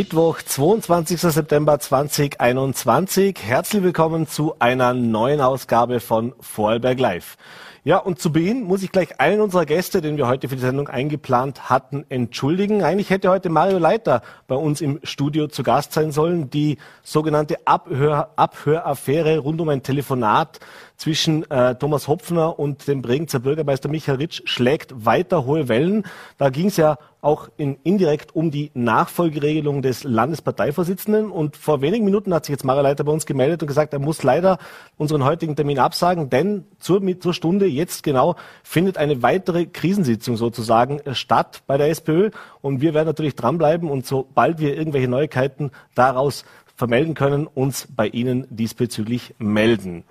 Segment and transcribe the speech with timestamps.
[0.00, 1.20] Mittwoch, 22.
[1.20, 3.36] September 2021.
[3.42, 7.36] Herzlich willkommen zu einer neuen Ausgabe von Vorarlberg Live.
[7.84, 10.62] Ja, und zu Beginn muss ich gleich einen unserer Gäste, den wir heute für die
[10.62, 12.82] Sendung eingeplant hatten, entschuldigen.
[12.82, 16.48] Eigentlich hätte heute Mario Leiter bei uns im Studio zu Gast sein sollen.
[16.48, 20.60] Die sogenannte Abhör Abhöraffäre rund um ein Telefonat
[21.00, 26.04] zwischen äh, Thomas Hopfner und dem Bregenzer Bürgermeister Michael Ritsch schlägt weiter hohe Wellen.
[26.36, 31.30] Da ging es ja auch in, indirekt um die Nachfolgeregelung des Landesparteivorsitzenden.
[31.30, 33.98] Und vor wenigen Minuten hat sich jetzt Mara Leiter bei uns gemeldet und gesagt, er
[33.98, 34.58] muss leider
[34.98, 41.00] unseren heutigen Termin absagen, denn zur, zur Stunde jetzt genau findet eine weitere Krisensitzung sozusagen
[41.14, 42.28] statt bei der SPÖ.
[42.60, 46.44] Und wir werden natürlich dranbleiben und sobald wir irgendwelche Neuigkeiten daraus
[46.76, 50.04] vermelden können, uns bei Ihnen diesbezüglich melden.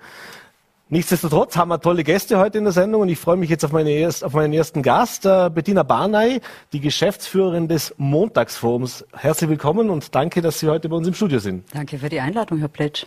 [0.92, 3.70] Nichtsdestotrotz haben wir tolle Gäste heute in der Sendung und ich freue mich jetzt auf,
[3.70, 6.40] meine erst, auf meinen ersten Gast, äh, Bettina Barney,
[6.72, 9.06] die Geschäftsführerin des Montagsforums.
[9.12, 11.64] Herzlich willkommen und danke, dass Sie heute bei uns im Studio sind.
[11.72, 13.06] Danke für die Einladung, Herr Pletsch.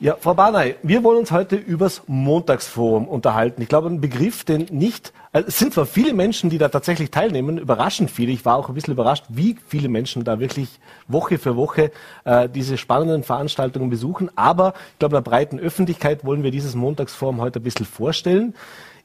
[0.00, 3.62] Ja, Frau Barney, wir wollen uns heute übers Montagsforum unterhalten.
[3.62, 7.10] Ich glaube, ein Begriff, den nicht, also es sind zwar viele Menschen, die da tatsächlich
[7.10, 8.30] teilnehmen, überraschend viele.
[8.30, 11.90] Ich war auch ein bisschen überrascht, wie viele Menschen da wirklich Woche für Woche
[12.24, 14.30] äh, diese spannenden Veranstaltungen besuchen.
[14.36, 18.54] Aber ich glaube, der breiten Öffentlichkeit wollen wir dieses Montagsforum heute ein bisschen vorstellen.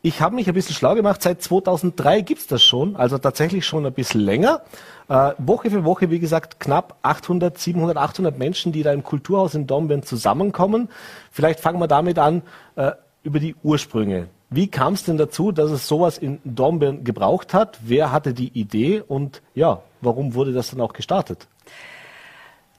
[0.06, 1.22] Ich habe mich ein bisschen schlau gemacht.
[1.22, 4.62] Seit 2003 gibt's das schon, also tatsächlich schon ein bisschen länger.
[5.08, 9.56] Äh, Woche für Woche, wie gesagt, knapp 800, 700, 800 Menschen, die da im Kulturhaus
[9.56, 10.90] in Dornbirn zusammenkommen.
[11.32, 12.42] Vielleicht fangen wir damit an,
[12.76, 12.92] äh,
[13.24, 14.28] über die Ursprünge.
[14.50, 17.80] Wie kam es denn dazu, dass es sowas in Dornbirn gebraucht hat?
[17.82, 21.48] Wer hatte die Idee und ja, warum wurde das dann auch gestartet?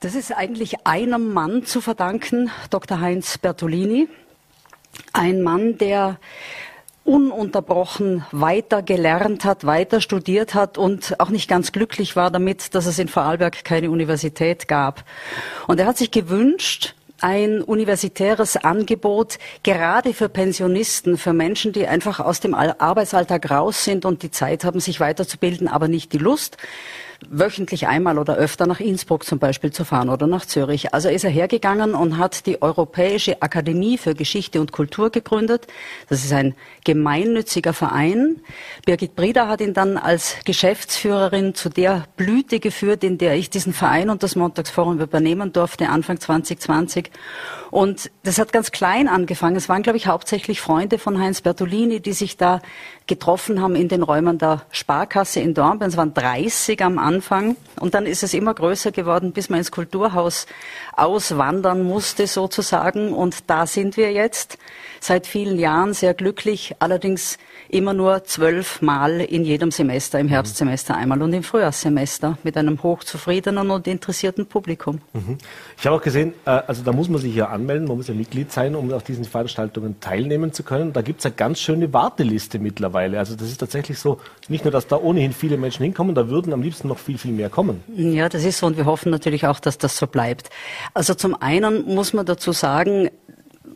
[0.01, 3.01] Das ist eigentlich einem Mann zu verdanken, Dr.
[3.01, 4.09] Heinz Bertolini.
[5.15, 6.19] Ein Mann, der
[7.05, 12.87] ununterbrochen weiter gelernt hat, weiter studiert hat und auch nicht ganz glücklich war damit, dass
[12.87, 15.05] es in Vorarlberg keine Universität gab.
[15.67, 22.21] Und er hat sich gewünscht, ein universitäres Angebot gerade für Pensionisten, für Menschen, die einfach
[22.21, 26.59] aus dem Arbeitsalltag raus sind und die Zeit haben, sich weiterzubilden, aber nicht die Lust
[27.29, 30.95] wöchentlich einmal oder öfter nach Innsbruck zum Beispiel zu fahren oder nach Zürich.
[30.95, 35.67] Also ist er hergegangen und hat die Europäische Akademie für Geschichte und Kultur gegründet.
[36.09, 36.55] Das ist ein
[36.85, 38.41] gemeinnütziger Verein.
[38.87, 43.73] Birgit Brieder hat ihn dann als Geschäftsführerin zu der Blüte geführt, in der ich diesen
[43.73, 47.11] Verein und das Montagsforum übernehmen durfte, Anfang 2020.
[47.71, 49.57] Und das hat ganz klein angefangen.
[49.57, 52.61] Es waren, glaube ich, hauptsächlich Freunde von Heinz Bertolini, die sich da
[53.07, 55.91] getroffen haben in den Räumen der Sparkasse in Dornbirn.
[55.91, 59.71] Es waren 30 am Anfang und dann ist es immer größer geworden, bis man ins
[59.71, 60.47] Kulturhaus
[60.97, 63.13] auswandern musste sozusagen.
[63.13, 64.57] Und da sind wir jetzt
[65.01, 67.37] seit vielen Jahren sehr glücklich, allerdings
[67.69, 72.83] immer nur zwölf Mal in jedem Semester, im Herbstsemester einmal und im Frühjahrssemester mit einem
[72.83, 75.01] hochzufriedenen und interessierten Publikum.
[75.13, 75.37] Mhm.
[75.77, 78.15] Ich habe auch gesehen, äh, also da muss man sich ja anmelden, man muss ja
[78.15, 80.95] Mitglied sein, um auf diesen Veranstaltungen teilnehmen zu können.
[80.95, 82.94] Da gibt es eine ganz schöne Warteliste mittlerweile.
[82.95, 86.53] Also das ist tatsächlich so, nicht nur, dass da ohnehin viele Menschen hinkommen, da würden
[86.53, 87.83] am liebsten noch viel, viel mehr kommen.
[87.89, 90.51] Ja, das ist so und wir hoffen natürlich auch, dass das so bleibt.
[90.95, 93.11] Also zum einen muss man dazu sagen,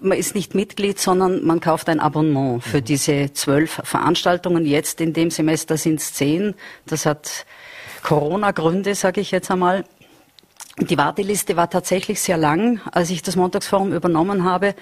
[0.00, 2.84] man ist nicht Mitglied, sondern man kauft ein Abonnement für mhm.
[2.84, 4.64] diese zwölf Veranstaltungen.
[4.64, 6.54] Jetzt in dem Semester sind es zehn.
[6.86, 7.46] Das hat
[8.02, 9.84] Corona-Gründe, sage ich jetzt einmal.
[10.80, 14.74] Die Warteliste war tatsächlich sehr lang, als ich das Montagsforum übernommen habe.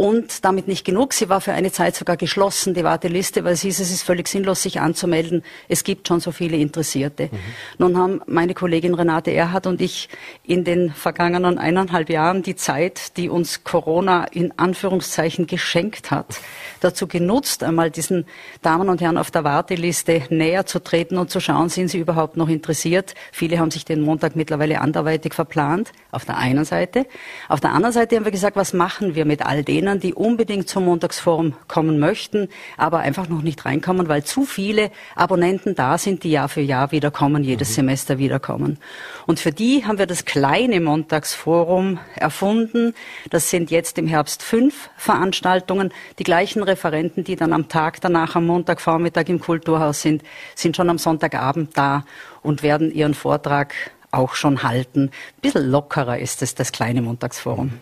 [0.00, 1.12] Und damit nicht genug.
[1.12, 4.28] Sie war für eine Zeit sogar geschlossen, die Warteliste, weil es hieß, es ist völlig
[4.28, 5.42] sinnlos, sich anzumelden.
[5.66, 7.24] Es gibt schon so viele Interessierte.
[7.32, 7.38] Mhm.
[7.78, 10.08] Nun haben meine Kollegin Renate Erhardt und ich
[10.44, 16.38] in den vergangenen eineinhalb Jahren die Zeit, die uns Corona in Anführungszeichen geschenkt hat,
[16.78, 18.24] dazu genutzt, einmal diesen
[18.62, 22.36] Damen und Herren auf der Warteliste näher zu treten und zu schauen, sind sie überhaupt
[22.36, 23.16] noch interessiert.
[23.32, 27.06] Viele haben sich den Montag mittlerweile anderweitig verplant, auf der einen Seite.
[27.48, 30.14] Auf der anderen Seite haben wir gesagt, was machen wir mit all denen, denen, die
[30.14, 35.98] unbedingt zum Montagsforum kommen möchten, aber einfach noch nicht reinkommen, weil zu viele Abonnenten da
[35.98, 37.74] sind, die Jahr für Jahr wiederkommen, jedes mhm.
[37.74, 38.78] Semester wiederkommen.
[39.26, 42.94] Und für die haben wir das kleine Montagsforum erfunden.
[43.30, 45.92] Das sind jetzt im Herbst fünf Veranstaltungen.
[46.18, 50.22] Die gleichen Referenten, die dann am Tag danach, am Montagvormittag im Kulturhaus sind,
[50.54, 52.04] sind schon am Sonntagabend da
[52.42, 53.74] und werden ihren Vortrag
[54.10, 55.10] auch schon halten.
[55.10, 57.72] Ein bisschen lockerer ist es, das kleine Montagsforum.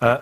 [0.00, 0.18] Äh,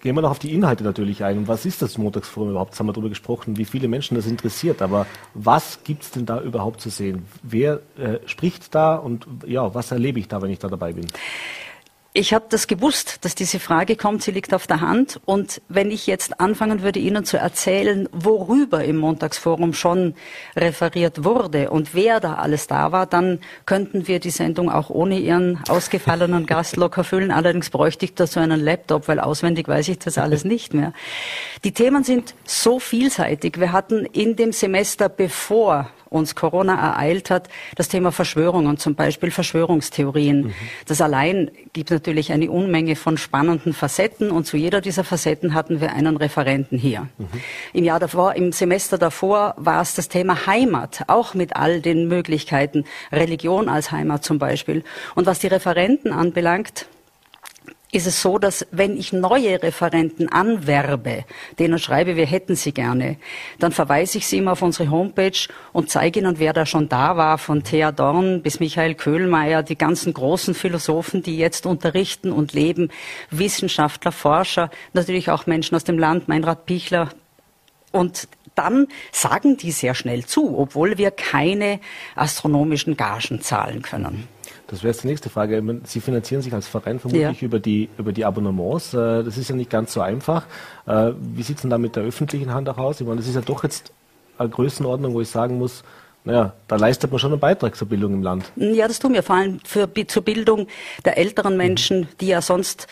[0.00, 1.38] Gehen wir noch auf die Inhalte natürlich ein.
[1.38, 2.72] Und was ist das Montagsforum überhaupt?
[2.72, 4.80] Jetzt haben wir darüber gesprochen, wie viele Menschen das interessiert.
[4.82, 7.24] Aber was gibt es denn da überhaupt zu sehen?
[7.42, 11.06] Wer äh, spricht da und ja, was erlebe ich da, wenn ich da dabei bin?
[12.18, 14.24] Ich habe das gewusst, dass diese Frage kommt.
[14.24, 15.20] Sie liegt auf der Hand.
[15.24, 20.16] Und wenn ich jetzt anfangen würde, Ihnen zu erzählen, worüber im Montagsforum schon
[20.56, 25.20] referiert wurde und wer da alles da war, dann könnten wir die Sendung auch ohne
[25.20, 27.30] Ihren ausgefallenen Gast locker füllen.
[27.30, 30.92] Allerdings bräuchte ich dazu einen Laptop, weil auswendig weiß ich das alles nicht mehr.
[31.62, 33.60] Die Themen sind so vielseitig.
[33.60, 39.30] Wir hatten in dem Semester, bevor uns Corona ereilt hat, das Thema Verschwörungen, zum Beispiel
[39.30, 40.44] Verschwörungstheorien.
[40.44, 40.54] Mhm.
[40.86, 45.80] Das allein gibt natürlich eine Unmenge von spannenden Facetten und zu jeder dieser Facetten hatten
[45.80, 47.08] wir einen Referenten hier.
[47.18, 47.26] Mhm.
[47.72, 52.08] Im Jahr davor, im Semester davor war es das Thema Heimat, auch mit all den
[52.08, 54.84] Möglichkeiten, Religion als Heimat zum Beispiel.
[55.14, 56.86] Und was die Referenten anbelangt,
[57.90, 61.24] ist es so, dass wenn ich neue Referenten anwerbe,
[61.58, 63.16] denen schreibe, wir hätten sie gerne,
[63.58, 67.16] dann verweise ich sie immer auf unsere Homepage und zeige ihnen, wer da schon da
[67.16, 72.52] war, von Thea Dorn bis Michael Köhlmeier, die ganzen großen Philosophen, die jetzt unterrichten und
[72.52, 72.90] leben,
[73.30, 77.08] Wissenschaftler, Forscher, natürlich auch Menschen aus dem Land, Meinrad Pichler.
[77.90, 81.80] Und dann sagen die sehr schnell zu, obwohl wir keine
[82.16, 84.28] astronomischen Gagen zahlen können.
[84.68, 85.62] Das wäre jetzt die nächste Frage.
[85.84, 87.46] Sie finanzieren sich als Verein vermutlich ja.
[87.46, 88.94] über, die, über die Abonnements.
[88.94, 90.46] Äh, das ist ja nicht ganz so einfach.
[90.86, 93.00] Äh, wie sieht es denn da mit der öffentlichen Hand auch aus?
[93.00, 93.92] Ich meine, das ist ja doch jetzt
[94.36, 95.82] eine Größenordnung, wo ich sagen muss,
[96.24, 98.52] naja, da leistet man schon einen Beitrag zur Bildung im Land.
[98.56, 100.66] Ja, das tun wir vor allem für, zur Bildung
[101.04, 102.86] der älteren Menschen, die ja sonst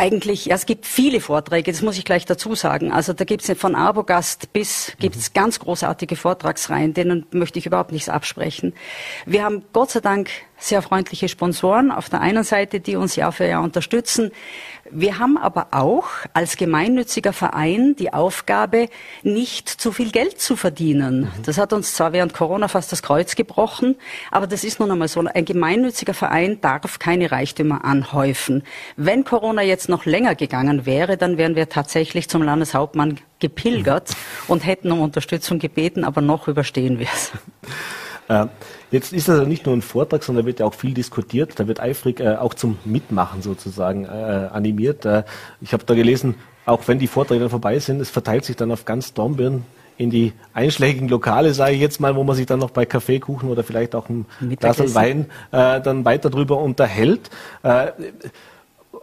[0.00, 2.90] eigentlich, ja, es gibt viele Vorträge, das muss ich gleich dazu sagen.
[2.90, 5.34] Also da gibt es von Arbogast bis, gibt es mhm.
[5.34, 8.72] ganz großartige Vortragsreihen, denen möchte ich überhaupt nichts absprechen.
[9.26, 13.32] Wir haben Gott sei Dank sehr freundliche Sponsoren auf der einen Seite, die uns Jahr
[13.32, 14.30] für Jahr unterstützen.
[14.92, 18.88] Wir haben aber auch als gemeinnütziger Verein die Aufgabe,
[19.22, 21.22] nicht zu viel Geld zu verdienen.
[21.22, 21.42] Mhm.
[21.44, 23.96] Das hat uns zwar während Corona fast das Kreuz gebrochen,
[24.30, 25.20] aber das ist nun einmal so.
[25.20, 28.62] Ein gemeinnütziger Verein darf keine Reichtümer anhäufen.
[28.96, 34.14] Wenn Corona jetzt noch länger gegangen wäre, dann wären wir tatsächlich zum Landeshauptmann gepilgert mhm.
[34.52, 37.32] und hätten um Unterstützung gebeten, aber noch überstehen wir es.
[38.28, 38.46] Äh,
[38.90, 41.58] jetzt ist das ja nicht nur ein Vortrag, sondern da wird ja auch viel diskutiert.
[41.58, 45.04] Da wird eifrig äh, auch zum Mitmachen sozusagen äh, animiert.
[45.04, 45.24] Äh,
[45.60, 46.34] ich habe da gelesen,
[46.66, 49.64] auch wenn die Vorträge dann vorbei sind, es verteilt sich dann auf ganz Dornbirn
[50.00, 53.50] in die einschlägigen Lokale, sage ich jetzt mal, wo man sich dann noch bei Kaffeekuchen
[53.50, 54.24] oder vielleicht auch ein
[54.58, 57.28] Glas Wein äh, dann weiter drüber unterhält.
[57.62, 57.88] Äh,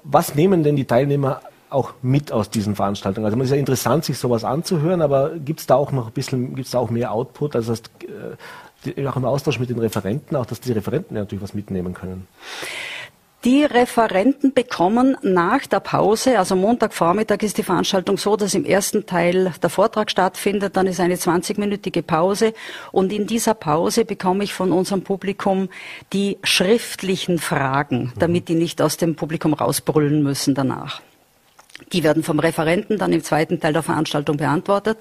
[0.04, 3.26] was nehmen denn die Teilnehmer auch mit aus diesen Veranstaltungen?
[3.26, 6.14] Also es ist ja interessant, sich sowas anzuhören, aber gibt es da auch noch ein
[6.14, 7.56] bisschen, gibt es da auch mehr Output?
[7.56, 7.84] Also das,
[9.06, 12.28] auch im Austausch mit den Referenten, auch dass die Referenten natürlich was mitnehmen können.
[13.44, 19.06] Die Referenten bekommen nach der Pause, also Montagvormittag ist die Veranstaltung so, dass im ersten
[19.06, 22.54] Teil der Vortrag stattfindet, dann ist eine 20-minütige Pause
[22.92, 25.70] und in dieser Pause bekomme ich von unserem Publikum
[26.14, 31.02] die schriftlichen Fragen, damit die nicht aus dem Publikum rausbrüllen müssen danach.
[31.94, 34.98] Die werden vom Referenten dann im zweiten Teil der Veranstaltung beantwortet.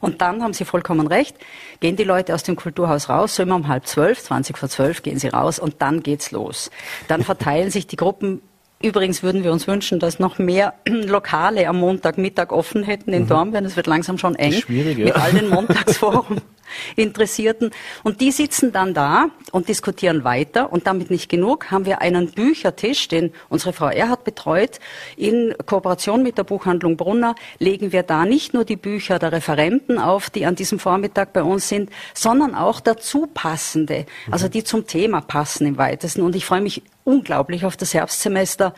[0.00, 1.36] Und dann haben Sie vollkommen recht,
[1.80, 5.02] gehen die Leute aus dem Kulturhaus raus, so immer um halb zwölf, zwanzig vor zwölf
[5.02, 6.70] gehen sie raus und dann geht's los.
[7.06, 8.42] Dann verteilen sich die Gruppen
[8.82, 13.28] Übrigens würden wir uns wünschen, dass noch mehr Lokale am Montagmittag offen hätten in mhm.
[13.28, 13.64] Dornbirn.
[13.64, 15.06] Es wird langsam schon eng Schwierig, ja.
[15.06, 16.38] mit all den Montagsforum.
[16.96, 17.70] Interessierten.
[18.02, 20.72] Und die sitzen dann da und diskutieren weiter.
[20.72, 24.78] Und damit nicht genug, haben wir einen Büchertisch, den unsere Frau Erhard betreut.
[25.16, 29.98] In Kooperation mit der Buchhandlung Brunner legen wir da nicht nur die Bücher der Referenten
[29.98, 34.86] auf, die an diesem Vormittag bei uns sind, sondern auch dazu passende, also die zum
[34.86, 36.22] Thema passen im weitesten.
[36.22, 38.74] Und ich freue mich unglaublich auf das Herbstsemester.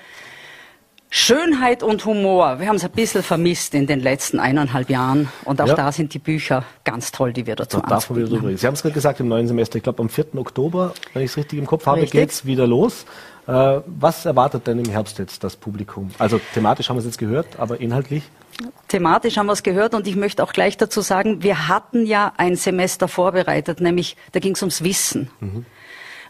[1.11, 5.29] Schönheit und Humor, wir haben es ein bisschen vermisst in den letzten eineinhalb Jahren.
[5.45, 5.75] Und auch ja.
[5.75, 8.67] da sind die Bücher ganz toll, die wir dazu da darf man wieder drüber Sie
[8.67, 10.37] haben es gerade gesagt im neuen Semester, ich glaube am 4.
[10.37, 13.07] Oktober, wenn ich es richtig im Kopf habe, geht es wieder los.
[13.47, 16.11] Äh, was erwartet denn im Herbst jetzt das Publikum?
[16.19, 18.25] Also thematisch haben wir es jetzt gehört, aber inhaltlich?
[18.89, 22.33] Thematisch haben wir es gehört und ich möchte auch gleich dazu sagen, wir hatten ja
[22.37, 25.65] ein Semester vorbereitet, nämlich da ging es ums Wissen, mhm.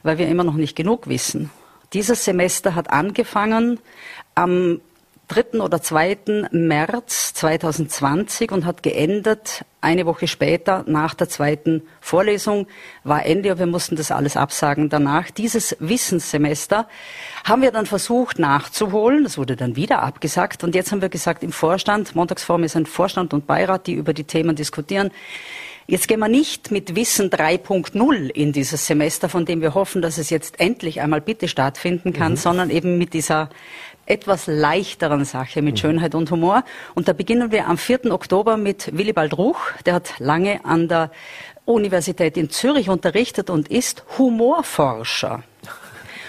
[0.05, 1.51] weil wir immer noch nicht genug wissen.
[1.95, 3.81] Dieses Semester hat angefangen
[4.35, 4.81] am
[5.29, 5.61] 3.
[5.61, 6.49] oder 2.
[6.53, 12.67] März 2020 und hat geendet eine Woche später nach der zweiten Vorlesung
[13.05, 14.89] war Ende und wir mussten das alles absagen.
[14.89, 16.89] Danach dieses Wissenssemester
[17.45, 19.23] haben wir dann versucht nachzuholen.
[19.23, 22.87] Das wurde dann wieder abgesagt und jetzt haben wir gesagt im Vorstand, Montagsform ist ein
[22.87, 25.11] Vorstand und Beirat, die über die Themen diskutieren.
[25.91, 30.19] Jetzt gehen wir nicht mit Wissen 3.0 in dieses Semester, von dem wir hoffen, dass
[30.19, 32.37] es jetzt endlich einmal bitte stattfinden kann, mhm.
[32.37, 33.49] sondern eben mit dieser
[34.05, 35.79] etwas leichteren Sache mit mhm.
[35.79, 36.63] Schönheit und Humor.
[36.95, 38.13] Und da beginnen wir am 4.
[38.13, 39.61] Oktober mit Willibald Ruch.
[39.87, 41.11] Der hat lange an der
[41.65, 45.43] Universität in Zürich unterrichtet und ist Humorforscher.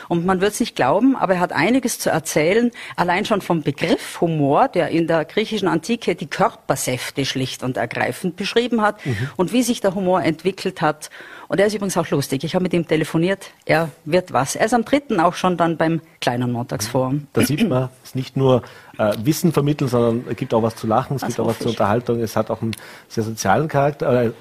[0.09, 3.61] Und man wird es nicht glauben, aber er hat einiges zu erzählen, allein schon vom
[3.61, 9.29] Begriff Humor, der in der griechischen Antike die Körpersäfte schlicht und ergreifend beschrieben hat mhm.
[9.37, 11.11] und wie sich der Humor entwickelt hat.
[11.47, 12.43] Und er ist übrigens auch lustig.
[12.43, 13.51] Ich habe mit ihm telefoniert.
[13.65, 14.55] Er wird was.
[14.55, 17.27] Er ist am dritten auch schon dann beim kleinen Montagsforum.
[17.33, 18.63] Da sieht man, es ist nicht nur
[18.97, 21.59] äh, Wissen vermitteln, sondern es gibt auch was zu lachen, es das gibt auch was
[21.59, 22.19] zur Unterhaltung.
[22.19, 22.75] Es hat auch einen
[23.07, 24.31] sehr sozialen Charakter, äh,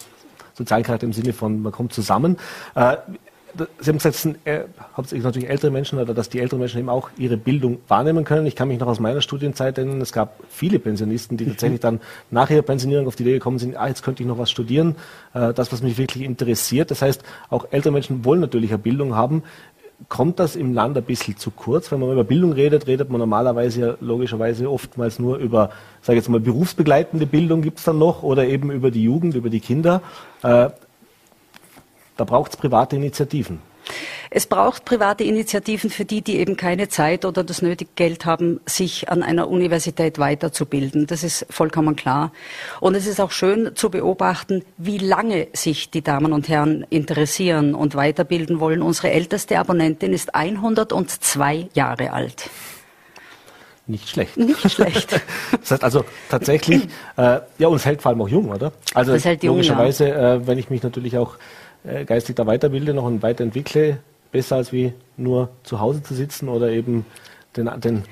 [0.55, 2.39] sozialen Charakter im Sinne von, man kommt zusammen.
[2.75, 2.97] Äh,
[3.81, 4.65] Sie haben gesagt, es sind äh,
[4.97, 8.47] hauptsächlich natürlich ältere Menschen oder dass die älteren Menschen eben auch ihre Bildung wahrnehmen können.
[8.47, 11.51] Ich kann mich noch aus meiner Studienzeit erinnern, es gab viele Pensionisten, die mhm.
[11.51, 12.01] tatsächlich dann
[12.31, 14.97] nach ihrer Pensionierung auf die Idee gekommen sind, ah, jetzt könnte ich noch was studieren,
[15.35, 16.91] äh, das, was mich wirklich interessiert.
[16.91, 19.43] Das heißt, auch ältere Menschen wollen natürlich eine Bildung haben.
[20.09, 21.91] Kommt das im Land ein bisschen zu kurz?
[21.91, 25.71] Wenn man über Bildung redet, redet man normalerweise ja logischerweise oftmals nur über,
[26.03, 29.35] sage ich jetzt mal, berufsbegleitende Bildung gibt es dann noch oder eben über die Jugend,
[29.35, 30.03] über die Kinder.
[30.45, 30.71] Äh,
[32.19, 33.61] da braucht es private Initiativen.
[34.31, 38.61] Es braucht private Initiativen für die, die eben keine Zeit oder das nötige Geld haben,
[38.67, 41.07] sich an einer Universität weiterzubilden.
[41.07, 42.33] Das ist vollkommen klar.
[42.81, 47.75] Und es ist auch schön zu beobachten, wie lange sich die Damen und Herren interessieren
[47.75, 48.83] und weiterbilden wollen.
[48.83, 52.51] Unsere älteste Abonnentin ist 102 Jahre alt.
[53.87, 54.37] Nicht schlecht.
[54.37, 55.13] Nicht schlecht.
[55.61, 58.73] das heißt also tatsächlich, äh, ja, uns hält vor allem auch jung, oder?
[58.93, 60.35] Also logischerweise, ja.
[60.35, 61.37] äh, wenn ich mich natürlich auch
[61.85, 63.99] äh, geistig da weiterbilde, noch und weiterentwickle,
[64.33, 67.07] besser als wie nur zu Hause zu sitzen oder eben
[67.57, 68.05] den, den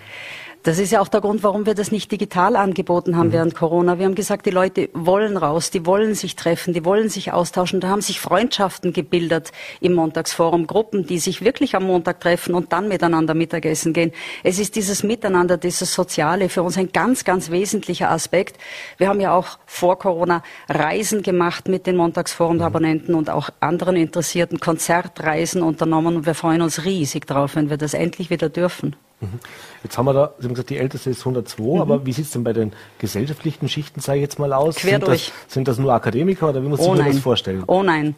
[0.66, 3.32] das ist ja auch der Grund, warum wir das nicht digital angeboten haben mhm.
[3.32, 4.00] während Corona.
[4.00, 7.78] Wir haben gesagt, die Leute wollen raus, die wollen sich treffen, die wollen sich austauschen.
[7.78, 12.73] Da haben sich Freundschaften gebildet im Montagsforum, Gruppen, die sich wirklich am Montag treffen und
[12.73, 14.11] dann miteinander Mittagessen gehen.
[14.42, 18.58] Es ist dieses Miteinander, dieses Soziale für uns ein ganz, ganz wesentlicher Aspekt.
[18.99, 23.18] Wir haben ja auch vor Corona Reisen gemacht mit den Montagsforum-Abonnenten mhm.
[23.18, 27.94] und auch anderen Interessierten, Konzertreisen unternommen und wir freuen uns riesig drauf, wenn wir das
[27.94, 28.96] endlich wieder dürfen.
[29.20, 29.40] Mhm.
[29.82, 31.80] Jetzt haben wir da, Sie haben gesagt, die älteste ist 102, mhm.
[31.80, 34.76] aber wie sieht es denn bei den gesellschaftlichen Schichten, sage ich jetzt mal, aus?
[34.76, 35.32] Quer sind durch.
[35.44, 37.64] Das, sind das nur Akademiker oder wie muss oh sich das vorstellen?
[37.66, 38.14] Oh nein,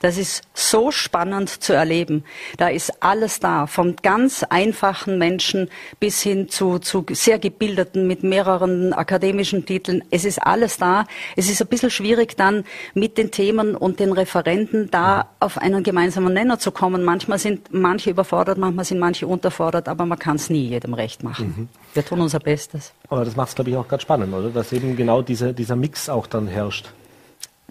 [0.00, 2.24] das ist so spannend zu erleben.
[2.58, 8.22] Da ist alles da, vom ganz einfachen Menschen bis hin zu, zu sehr gebildeten mit
[8.22, 10.04] mehreren akademischen Titeln.
[10.10, 11.06] Es ist alles da.
[11.34, 15.22] Es ist ein bisschen schwierig dann mit den Themen und den Referenten da mhm.
[15.40, 17.04] auf einen gemeinsamen Nenner zu kommen.
[17.04, 21.22] Manchmal sind manche überfordert, manchmal sind manche unterfordert, aber man kann es nie jedem recht
[21.22, 21.54] machen.
[21.56, 21.68] Mhm.
[21.94, 22.92] Wir tun unser Bestes.
[23.08, 24.50] Aber das macht es, glaube ich, auch ganz spannend, oder?
[24.50, 26.90] Dass eben genau diese, dieser Mix auch dann herrscht.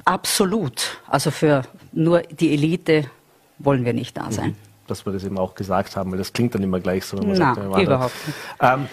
[0.06, 1.02] Absolut.
[1.08, 3.06] Also für nur die Elite
[3.60, 4.32] wollen wir nicht da mhm.
[4.32, 4.48] sein.
[4.50, 4.56] Mhm.
[4.88, 7.18] Dass wir das eben auch gesagt haben, weil das klingt dann immer gleich so.
[7.18, 8.38] Wenn man Na, sagt, überhaupt nicht.
[8.60, 8.88] Ähm,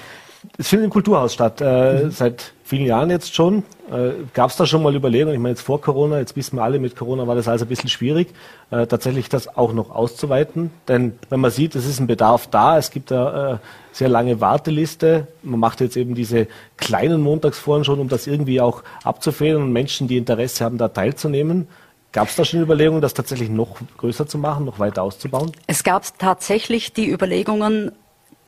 [0.56, 2.10] es findet im Kulturhaus statt, äh, mhm.
[2.10, 3.64] seit vielen Jahren jetzt schon.
[3.90, 5.34] Äh, Gab es da schon mal Überlegungen?
[5.34, 7.68] Ich meine, jetzt vor Corona, jetzt wissen wir alle, mit Corona war das alles ein
[7.68, 8.28] bisschen schwierig,
[8.70, 10.70] äh, tatsächlich das auch noch auszuweiten.
[10.86, 13.58] Denn wenn man sieht, es ist ein Bedarf da, es gibt da äh,
[13.92, 15.26] sehr lange Warteliste.
[15.42, 20.06] Man macht jetzt eben diese kleinen Montagsforen schon, um das irgendwie auch abzufedern und Menschen,
[20.08, 21.68] die Interesse haben, da teilzunehmen.
[22.12, 25.52] Gab es da schon Überlegungen, das tatsächlich noch größer zu machen, noch weiter auszubauen?
[25.66, 27.92] Es gab tatsächlich die Überlegungen,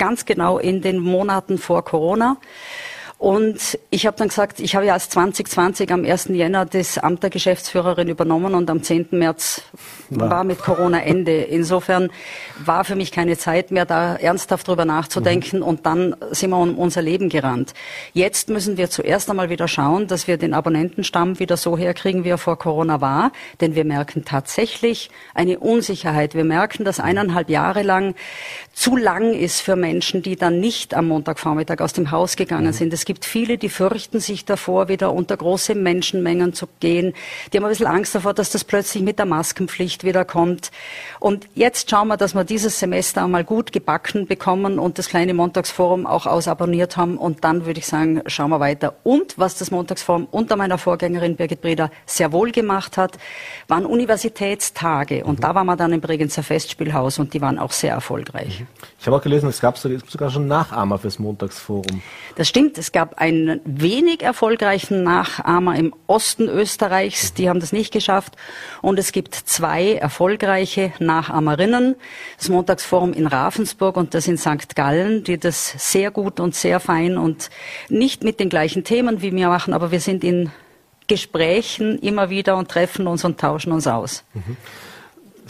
[0.01, 2.39] ganz genau in den Monaten vor Corona.
[3.21, 6.29] Und ich habe dann gesagt, ich habe ja als 2020 am 1.
[6.29, 9.09] Jänner das Amt der Geschäftsführerin übernommen und am 10.
[9.11, 9.61] März
[10.09, 10.31] ja.
[10.31, 11.43] war mit Corona Ende.
[11.43, 12.09] Insofern
[12.65, 15.67] war für mich keine Zeit mehr, da ernsthaft drüber nachzudenken mhm.
[15.67, 17.75] und dann sind wir um unser Leben gerannt.
[18.15, 22.31] Jetzt müssen wir zuerst einmal wieder schauen, dass wir den Abonnentenstamm wieder so herkriegen, wie
[22.31, 26.35] er vor Corona war, denn wir merken tatsächlich eine Unsicherheit.
[26.35, 28.15] Wir merken, dass eineinhalb Jahre lang
[28.73, 32.73] zu lang ist für Menschen, die dann nicht am Montagvormittag aus dem Haus gegangen mhm.
[32.73, 32.93] sind.
[32.95, 37.13] Es gibt viele, die fürchten sich davor, wieder unter große Menschenmengen zu gehen.
[37.53, 40.71] Die haben ein bisschen Angst davor, dass das plötzlich mit der Maskenpflicht wieder kommt.
[41.19, 45.35] Und jetzt schauen wir, dass wir dieses Semester einmal gut gebacken bekommen und das kleine
[45.35, 47.19] Montagsforum auch ausabonniert haben.
[47.19, 48.95] Und dann würde ich sagen, schauen wir weiter.
[49.03, 53.19] Und was das Montagsforum unter meiner Vorgängerin Birgit Breder sehr wohl gemacht hat,
[53.67, 55.25] waren Universitätstage.
[55.25, 55.43] Und mhm.
[55.43, 58.61] da waren wir dann im Bregenzer Festspielhaus und die waren auch sehr erfolgreich.
[58.61, 58.67] Mhm.
[59.01, 62.03] Ich habe auch gelesen, es gab sogar schon Nachahmer fürs Montagsforum.
[62.37, 62.79] Das stimmt.
[62.79, 67.35] Es gab einen wenig erfolgreichen Nachahmer im Osten Österreichs.
[67.35, 68.37] Die haben das nicht geschafft.
[68.83, 71.97] Und es gibt zwei erfolgreiche Nachahmerinnen.
[72.39, 74.75] Das Montagsforum in Ravensburg und das in St.
[74.77, 77.51] Gallen, die das sehr gut und sehr fein und
[77.89, 80.51] nicht mit den gleichen Themen wie wir machen, aber wir sind in
[81.07, 84.23] Gesprächen immer wieder und treffen uns und tauschen uns aus.
[84.33, 84.57] Mhm.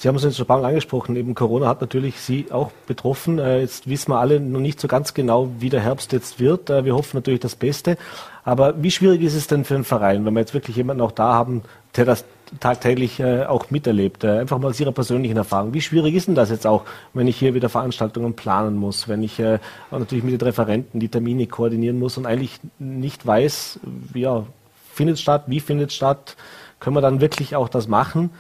[0.00, 2.70] Sie haben es jetzt schon ein paar Mal angesprochen, eben Corona hat natürlich Sie auch
[2.86, 3.38] betroffen.
[3.38, 6.70] Äh, jetzt wissen wir alle noch nicht so ganz genau, wie der Herbst jetzt wird.
[6.70, 7.98] Äh, wir hoffen natürlich das Beste.
[8.42, 11.12] Aber wie schwierig ist es denn für einen Verein, wenn wir jetzt wirklich jemanden auch
[11.12, 11.60] da haben,
[11.96, 12.24] der das
[12.60, 14.24] tagtäglich äh, auch miterlebt?
[14.24, 15.74] Einfach mal aus Ihrer persönlichen Erfahrung.
[15.74, 19.22] Wie schwierig ist denn das jetzt auch, wenn ich hier wieder Veranstaltungen planen muss, wenn
[19.22, 19.38] ich
[19.90, 23.80] natürlich mit den Referenten die Termine koordinieren muss und eigentlich nicht weiß,
[24.14, 24.46] ja,
[24.94, 26.36] findet es statt, wie findet es statt,
[26.78, 28.30] können wir dann wirklich auch das machen?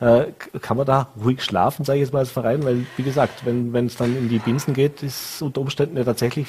[0.00, 3.44] Äh, kann man da ruhig schlafen, sage ich jetzt mal als Verein, weil wie gesagt,
[3.44, 6.48] wenn es dann in die Binsen geht, ist unter Umständen ja tatsächlich,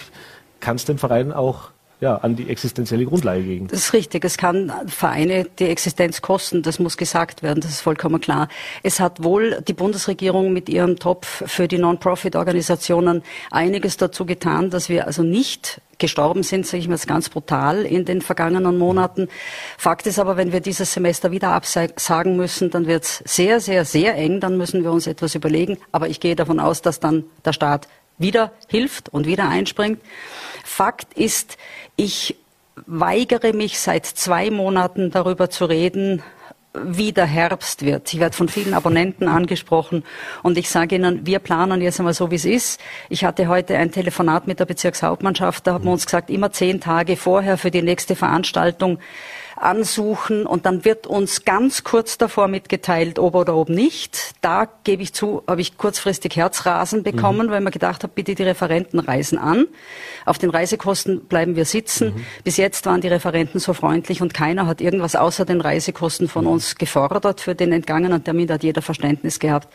[0.62, 3.67] kann es dem Verein auch ja, an die existenzielle Grundlage gehen.
[3.67, 4.25] Das ist richtig.
[4.25, 6.63] Es kann Vereine die Existenz kosten.
[6.63, 7.62] Das muss gesagt werden.
[7.62, 8.50] Das ist vollkommen klar.
[8.81, 14.89] Es hat wohl die Bundesregierung mit ihrem Topf für die Non-Profit-Organisationen einiges dazu getan, dass
[14.89, 19.27] wir also nicht gestorben sind, sage ich mal ganz brutal in den vergangenen Monaten.
[19.77, 23.86] Fakt ist aber, wenn wir dieses Semester wieder absagen müssen, dann wird es sehr, sehr,
[23.86, 24.39] sehr eng.
[24.39, 25.77] Dann müssen wir uns etwas überlegen.
[25.91, 27.88] Aber ich gehe davon aus, dass dann der Staat
[28.18, 30.00] wieder hilft und wieder einspringt.
[30.63, 31.58] Fakt ist,
[31.96, 32.36] ich
[32.86, 36.24] weigere mich seit zwei Monaten darüber zu reden,
[36.74, 38.13] wie der Herbst wird.
[38.13, 40.03] Ich werde von vielen Abonnenten angesprochen
[40.41, 42.80] und ich sage Ihnen, wir planen jetzt einmal so, wie es ist.
[43.10, 46.80] Ich hatte heute ein Telefonat mit der Bezirkshauptmannschaft, da haben wir uns gesagt, immer zehn
[46.80, 49.00] Tage vorher für die nächste Veranstaltung
[49.62, 54.34] ansuchen und dann wird uns ganz kurz davor mitgeteilt, ob oder ob nicht.
[54.41, 57.51] Da gebe ich zu, habe ich kurzfristig Herzrasen bekommen, mhm.
[57.51, 59.68] weil man gedacht hat, bitte die Referenten reisen an.
[60.25, 62.15] Auf den Reisekosten bleiben wir sitzen.
[62.15, 62.25] Mhm.
[62.44, 66.46] Bis jetzt waren die Referenten so freundlich und keiner hat irgendwas außer den Reisekosten von
[66.46, 66.51] mhm.
[66.51, 67.41] uns gefordert.
[67.41, 69.68] Für den entgangenen Termin hat jeder Verständnis gehabt.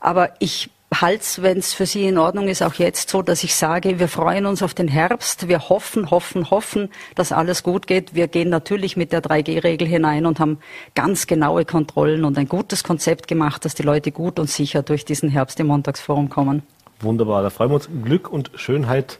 [0.00, 0.68] Aber ich
[1.00, 4.08] Hals, wenn es für Sie in Ordnung ist, auch jetzt so, dass ich sage, wir
[4.08, 5.48] freuen uns auf den Herbst.
[5.48, 8.14] Wir hoffen, hoffen, hoffen, dass alles gut geht.
[8.14, 10.58] Wir gehen natürlich mit der 3G-Regel hinein und haben
[10.94, 15.04] ganz genaue Kontrollen und ein gutes Konzept gemacht, dass die Leute gut und sicher durch
[15.04, 16.62] diesen Herbst im Montagsforum kommen.
[17.00, 17.42] Wunderbar.
[17.42, 17.88] Da freuen wir uns.
[18.04, 19.18] Glück und Schönheit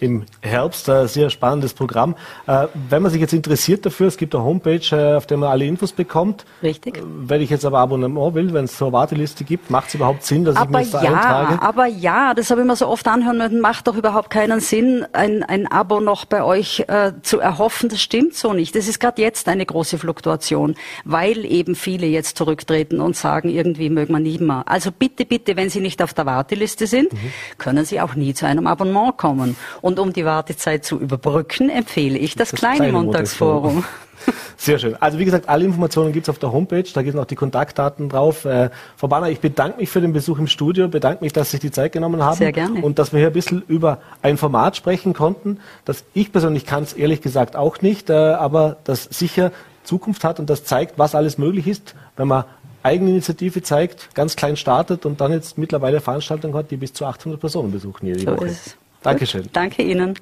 [0.00, 0.88] im Herbst.
[0.88, 2.16] Ein sehr spannendes Programm.
[2.46, 5.50] Äh, wenn man sich jetzt interessiert dafür, es gibt eine Homepage, äh, auf der man
[5.50, 6.44] alle Infos bekommt.
[6.62, 6.98] Richtig.
[6.98, 9.94] Äh, wenn ich jetzt aber Abonnement will, wenn es so eine Warteliste gibt, macht es
[9.94, 11.62] überhaupt Sinn, dass aber ich mich da ja, eintrage?
[11.62, 15.06] Aber ja, das habe ich mir so oft anhören und macht doch überhaupt keinen Sinn,
[15.12, 17.88] ein, ein Abo noch bei euch äh, zu erhoffen.
[17.88, 18.74] Das stimmt so nicht.
[18.74, 20.74] Das ist gerade jetzt eine große Fluktuation,
[21.04, 24.64] weil eben viele jetzt zurücktreten und sagen, irgendwie mögen wir nie mehr.
[24.66, 27.32] Also bitte, bitte, wenn Sie nicht auf der Warteliste sind, mhm.
[27.58, 29.56] können Sie auch nie zu einem Abonnement kommen.
[29.84, 33.84] Und um die Wartezeit zu überbrücken, empfehle ich das, das kleine, kleine Montagsforum.
[34.56, 34.96] Sehr schön.
[34.98, 37.34] Also wie gesagt, alle Informationen gibt es auf der Homepage, da gibt es auch die
[37.34, 38.46] Kontaktdaten drauf.
[38.46, 41.58] Äh, Frau Banner, ich bedanke mich für den Besuch im Studio, bedanke mich, dass Sie
[41.58, 42.38] sich die Zeit genommen haben.
[42.38, 42.80] Sehr gerne.
[42.80, 46.84] Und dass wir hier ein bisschen über ein Format sprechen konnten, das ich persönlich kann
[46.84, 51.14] es ehrlich gesagt auch nicht, äh, aber das sicher Zukunft hat und das zeigt, was
[51.14, 52.44] alles möglich ist, wenn man
[52.82, 57.38] Eigeninitiative zeigt, ganz klein startet und dann jetzt mittlerweile Veranstaltungen hat, die bis zu 800
[57.38, 58.46] Personen besuchen jede so Woche.
[58.46, 59.48] Ist Dankeschön.
[59.52, 60.18] Danke Ihnen.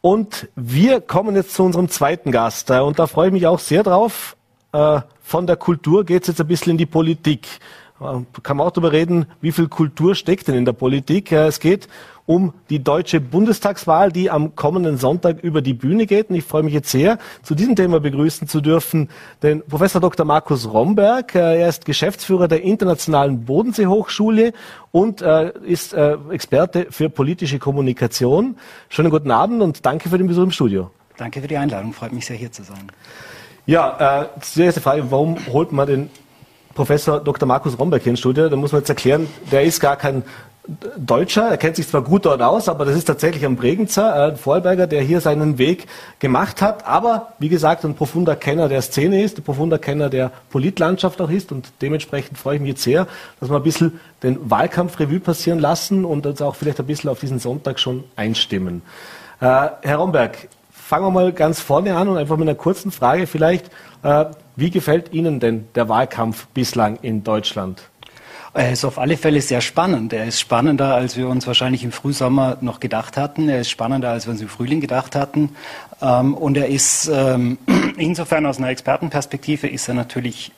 [0.00, 2.70] Und wir kommen jetzt zu unserem zweiten Gast.
[2.70, 4.36] Und da freue ich mich auch sehr drauf.
[4.72, 7.48] Äh, von der Kultur geht es jetzt ein bisschen in die Politik.
[8.00, 11.30] Äh, kann man auch darüber reden, wie viel Kultur steckt denn in der Politik.
[11.32, 11.88] Es geht
[12.26, 16.30] um die deutsche Bundestagswahl, die am kommenden Sonntag über die Bühne geht.
[16.30, 19.10] Und ich freue mich jetzt sehr, zu diesem Thema begrüßen zu dürfen
[19.42, 20.24] den Professor Dr.
[20.24, 21.34] Markus Romberg.
[21.34, 24.52] Äh, er ist Geschäftsführer der Internationalen Bodenseehochschule
[24.90, 25.94] und äh, ist
[26.30, 28.56] Experte für politische Kommunikation.
[28.88, 30.90] Schönen guten Abend und danke für den Besuch im Studio.
[31.16, 31.92] Danke für die Einladung.
[31.92, 32.90] Freut mich sehr, hier zu sein.
[33.66, 34.26] Ja, äh,
[34.56, 36.10] die erste Frage, warum holt man den
[36.74, 37.46] Professor Dr.
[37.46, 38.48] Markus Romberg hier ins Studio?
[38.48, 40.22] Da muss man jetzt erklären, der ist gar kein
[40.96, 44.36] Deutscher, er kennt sich zwar gut dort aus, aber das ist tatsächlich ein Bregenzer, ein
[44.38, 45.86] Vorarlberger, der hier seinen Weg
[46.20, 50.30] gemacht hat, aber wie gesagt ein profunder Kenner der Szene ist, ein profunder Kenner der
[50.48, 53.06] Politlandschaft auch ist und dementsprechend freue ich mich jetzt sehr,
[53.40, 57.10] dass wir ein bisschen den Wahlkampf Revue passieren lassen und uns auch vielleicht ein bisschen
[57.10, 58.80] auf diesen Sonntag schon einstimmen.
[59.40, 63.26] Äh, Herr Romberg, fangen wir mal ganz vorne an und einfach mit einer kurzen Frage
[63.26, 63.66] vielleicht,
[64.02, 64.24] äh,
[64.56, 67.82] wie gefällt Ihnen denn der Wahlkampf bislang in Deutschland?
[68.56, 70.12] Er ist auf alle Fälle sehr spannend.
[70.12, 73.48] Er ist spannender, als wir uns wahrscheinlich im Frühsommer noch gedacht hatten.
[73.48, 75.56] Er ist spannender, als wir uns im Frühling gedacht hatten.
[76.00, 77.58] Ähm, und er ist ähm,
[77.96, 80.52] insofern aus einer Expertenperspektive ist er natürlich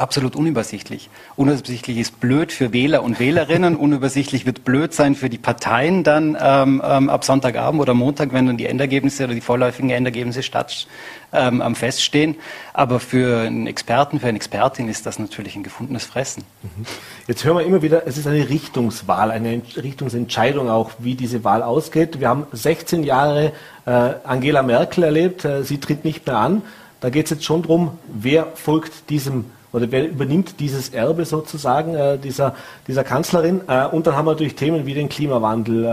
[0.00, 1.10] absolut unübersichtlich.
[1.36, 6.36] Unübersichtlich ist blöd für Wähler und Wählerinnen, unübersichtlich wird blöd sein für die Parteien dann
[6.40, 10.86] ähm, ähm, ab Sonntagabend oder Montag, wenn dann die Endergebnisse oder die vorläufigen Endergebnisse statt
[11.32, 12.36] ähm, am Feststehen.
[12.72, 16.44] Aber für einen Experten, für eine Expertin ist das natürlich ein gefundenes Fressen.
[16.62, 16.86] Mhm.
[17.26, 21.62] Jetzt hören wir immer wieder, es ist eine Richtungswahl, eine Richtungsentscheidung auch, wie diese Wahl
[21.62, 22.20] ausgeht.
[22.20, 23.52] Wir haben 16 Jahre
[23.86, 23.90] äh,
[24.24, 26.62] Angela Merkel erlebt, äh, sie tritt nicht mehr an.
[27.00, 31.94] Da geht es jetzt schon darum, wer folgt diesem oder wer übernimmt dieses Erbe sozusagen
[31.94, 32.54] äh, dieser,
[32.86, 33.60] dieser Kanzlerin.
[33.68, 35.84] Äh, und dann haben wir natürlich Themen wie den Klimawandel,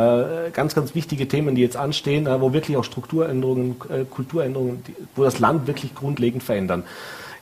[0.48, 4.84] äh, ganz, ganz wichtige Themen, die jetzt anstehen, äh, wo wirklich auch Strukturänderungen, äh, Kulturänderungen,
[4.88, 6.84] die, wo das Land wirklich grundlegend verändern.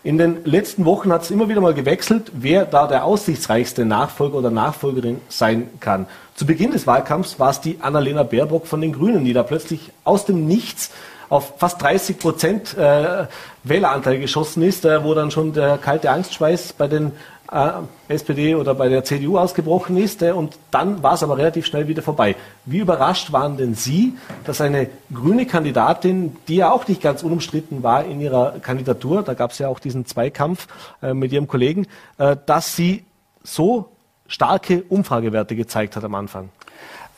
[0.03, 4.37] In den letzten Wochen hat es immer wieder mal gewechselt, wer da der aussichtsreichste Nachfolger
[4.37, 6.05] oder Nachfolgerin sein kann.
[6.35, 9.91] Zu Beginn des Wahlkampfs war es die Annalena Baerbock von den Grünen, die da plötzlich
[10.03, 10.91] aus dem Nichts
[11.29, 13.25] auf fast 30 Prozent äh,
[13.63, 17.11] Wähleranteil geschossen ist, äh, wo dann schon der kalte Angstschweiß bei den
[17.51, 17.71] äh,
[18.07, 20.21] SPD oder bei der CDU ausgebrochen ist.
[20.21, 22.35] Äh, und dann war es aber relativ schnell wieder vorbei.
[22.65, 27.83] Wie überrascht waren denn Sie, dass eine grüne Kandidatin, die ja auch nicht ganz unumstritten
[27.83, 30.67] war in ihrer Kandidatur, da gab es ja auch diesen Zweikampf
[31.01, 33.05] äh, mit ihrem Kollegen, äh, dass sie
[33.43, 33.89] so
[34.27, 36.49] starke Umfragewerte gezeigt hat am Anfang?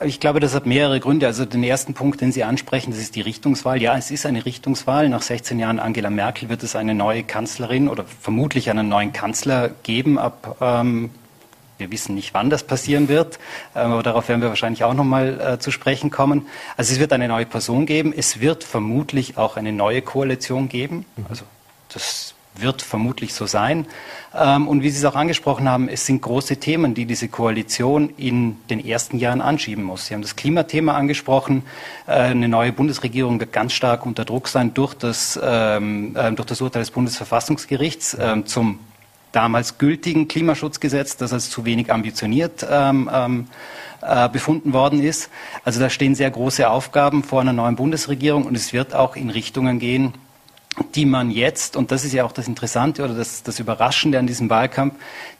[0.00, 1.26] Ich glaube, das hat mehrere Gründe.
[1.26, 3.82] Also den ersten Punkt, den Sie ansprechen, das ist die Richtungswahl.
[3.82, 5.08] Ja, es ist eine Richtungswahl.
[5.08, 9.70] Nach 16 Jahren Angela Merkel wird es eine neue Kanzlerin oder vermutlich einen neuen Kanzler
[9.82, 11.10] geben ab ähm,
[11.78, 13.38] wir wissen nicht, wann das passieren wird,
[13.74, 16.46] ähm, aber darauf werden wir wahrscheinlich auch noch mal äh, zu sprechen kommen.
[16.76, 18.12] Also es wird eine neue Person geben.
[18.14, 21.06] Es wird vermutlich auch eine neue Koalition geben.
[21.16, 21.26] Mhm.
[21.28, 21.44] Also
[21.92, 23.86] das wird vermutlich so sein.
[24.34, 28.10] Ähm, und wie Sie es auch angesprochen haben, es sind große Themen, die diese Koalition
[28.16, 30.06] in den ersten Jahren anschieben muss.
[30.06, 31.62] Sie haben das Klimathema angesprochen.
[32.06, 36.46] Äh, eine neue Bundesregierung wird ganz stark unter Druck sein durch das, ähm, äh, durch
[36.46, 38.78] das Urteil des Bundesverfassungsgerichts ähm, zum
[39.32, 42.62] damals gültigen Klimaschutzgesetz, das als zu wenig ambitioniert
[44.00, 45.28] äh, befunden worden ist.
[45.64, 49.28] Also da stehen sehr große Aufgaben vor einer neuen Bundesregierung und es wird auch in
[49.28, 50.14] Richtungen gehen,
[50.94, 54.26] die man jetzt, und das ist ja auch das Interessante oder das, das Überraschende an
[54.26, 54.94] diesem Wahlkampf,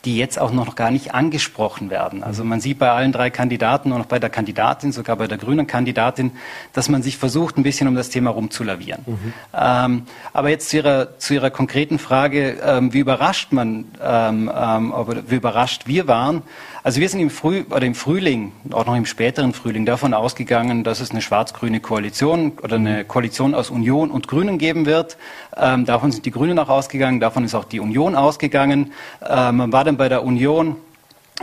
[0.05, 2.23] die jetzt auch noch gar nicht angesprochen werden.
[2.23, 5.39] Also man sieht bei allen drei Kandidaten und auch bei der Kandidatin, sogar bei der
[5.39, 6.33] grünen Kandidatin,
[6.73, 9.03] dass man sich versucht, ein bisschen um das Thema rumzulavieren.
[9.07, 9.33] Mhm.
[9.55, 14.95] Ähm, aber jetzt zu Ihrer, zu Ihrer konkreten Frage, ähm, wie überrascht man, ähm, ähm
[15.29, 16.43] wie überrascht wir waren,
[16.83, 20.85] also wir sind im, Früh oder im Frühling, auch noch im späteren Frühling, davon ausgegangen,
[20.85, 25.17] dass es eine schwarz-grüne Koalition oder eine Koalition aus Union und Grünen geben wird.
[25.57, 28.93] Ähm, davon sind die Grünen auch ausgegangen, davon ist auch die Union ausgegangen.
[29.29, 30.77] Ähm, man war dann bei der Union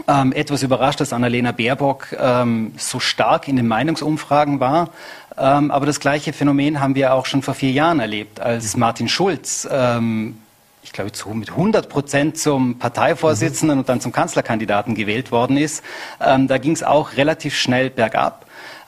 [0.08, 4.90] ähm, etwas überrascht, dass Annalena Baerbock ähm, so stark in den Meinungsumfragen war.
[5.38, 9.10] Ähm, aber das gleiche Phänomen haben wir auch schon vor vier Jahren erlebt, als Martin
[9.10, 10.38] Schulz ähm,
[10.86, 13.80] ich glaube, zu, mit 100 Prozent zum Parteivorsitzenden mhm.
[13.82, 15.84] und dann zum Kanzlerkandidaten gewählt worden ist.
[16.22, 18.46] Ähm, da ging es auch relativ schnell bergab.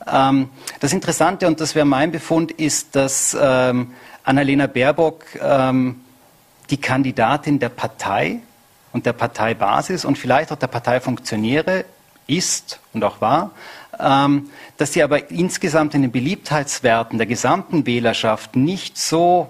[0.07, 6.01] Ähm, das Interessante, und das wäre mein Befund, ist, dass ähm, Annalena Baerbock ähm,
[6.69, 8.41] die Kandidatin der Partei
[8.93, 11.85] und der Parteibasis und vielleicht auch der Parteifunktionäre
[12.27, 13.51] ist und auch war,
[13.99, 19.49] ähm, dass sie aber insgesamt in den Beliebtheitswerten der gesamten Wählerschaft nicht so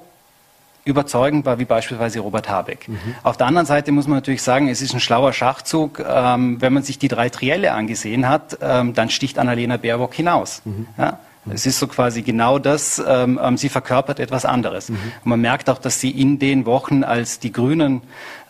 [0.88, 2.88] überzeugend war wie beispielsweise Robert Habeck.
[2.88, 2.98] Mhm.
[3.24, 6.04] Auf der anderen Seite muss man natürlich sagen, es ist ein schlauer Schachzug.
[6.08, 10.62] Ähm, wenn man sich die drei Trielle angesehen hat, ähm, dann sticht Annalena Baerbock hinaus.
[10.66, 10.88] Mhm.
[10.98, 11.20] Ja?
[11.54, 14.90] Es ist so quasi genau das, ähm, ähm, sie verkörpert etwas anderes.
[14.90, 14.96] Mhm.
[15.24, 18.02] Und man merkt auch, dass sie in den Wochen, als die Grünen,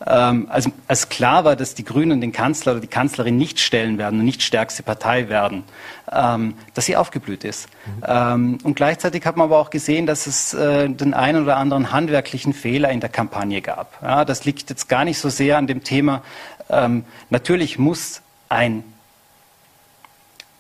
[0.05, 3.97] ähm, also als klar war, dass die Grünen den Kanzler oder die Kanzlerin nicht stellen
[3.97, 5.63] werden und nicht stärkste Partei werden,
[6.11, 7.69] ähm, dass sie aufgeblüht ist.
[7.85, 8.03] Mhm.
[8.07, 11.91] Ähm, und gleichzeitig hat man aber auch gesehen, dass es äh, den einen oder anderen
[11.91, 14.01] handwerklichen Fehler in der Kampagne gab.
[14.01, 16.21] Ja, das liegt jetzt gar nicht so sehr an dem Thema.
[16.69, 18.83] Ähm, natürlich muss ein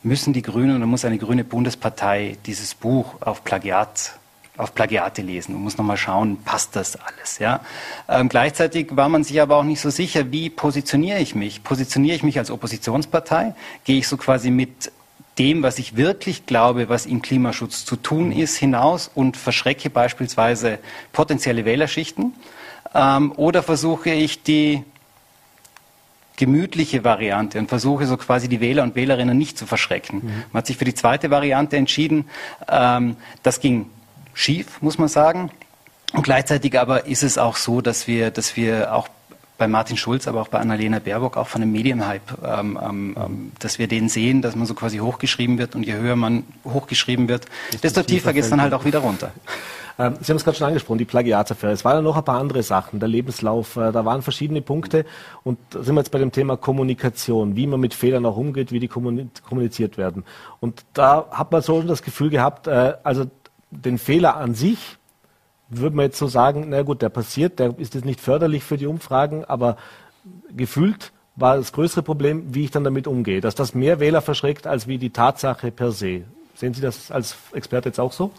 [0.03, 4.17] müssen die Grünen oder muss eine grüne Bundespartei dieses Buch auf Plagiat
[4.57, 7.37] auf Plagiate lesen und muss nochmal schauen, passt das alles.
[7.39, 7.61] Ja?
[8.09, 11.63] Ähm, gleichzeitig war man sich aber auch nicht so sicher, wie positioniere ich mich?
[11.63, 13.53] Positioniere ich mich als Oppositionspartei?
[13.85, 14.91] Gehe ich so quasi mit
[15.37, 20.79] dem, was ich wirklich glaube, was im Klimaschutz zu tun ist, hinaus und verschrecke beispielsweise
[21.13, 22.33] potenzielle Wählerschichten?
[22.95, 24.83] Ähm, oder versuche ich die
[26.37, 30.19] gemütliche Variante und versuche so quasi die Wähler und Wählerinnen nicht zu verschrecken.
[30.23, 30.43] Mhm.
[30.51, 32.29] Man hat sich für die zweite Variante entschieden.
[32.69, 33.87] Ähm, das ging
[34.33, 35.51] schief, muss man sagen.
[36.13, 39.09] Und gleichzeitig aber ist es auch so, dass wir, dass wir auch
[39.57, 43.51] bei Martin Schulz, aber auch bei Annalena Baerbock auch von einem Medienhype, ähm, ähm, ähm,
[43.59, 47.27] dass wir den sehen, dass man so quasi hochgeschrieben wird und je höher man hochgeschrieben
[47.27, 47.45] wird,
[47.81, 49.31] desto tiefer geht es dann halt auch wieder runter.
[49.99, 51.71] Ähm, Sie haben es gerade schon angesprochen, die Plagiatsaffäre.
[51.71, 55.05] Es waren ja noch ein paar andere Sachen, der Lebenslauf, äh, da waren verschiedene Punkte.
[55.43, 58.71] Und da sind wir jetzt bei dem Thema Kommunikation, wie man mit Fehlern auch umgeht,
[58.71, 60.23] wie die kommuniziert werden.
[60.59, 63.25] Und da hat man so das Gefühl gehabt, äh, also
[63.71, 64.97] den Fehler an sich,
[65.69, 68.77] würde man jetzt so sagen, na gut, der passiert, der ist jetzt nicht förderlich für
[68.77, 69.77] die Umfragen, aber
[70.55, 74.65] gefühlt war das größere Problem, wie ich dann damit umgehe, dass das mehr Wähler verschreckt
[74.65, 76.23] als wie die Tatsache per se.
[76.55, 78.31] Sehen Sie das als Experte jetzt auch so?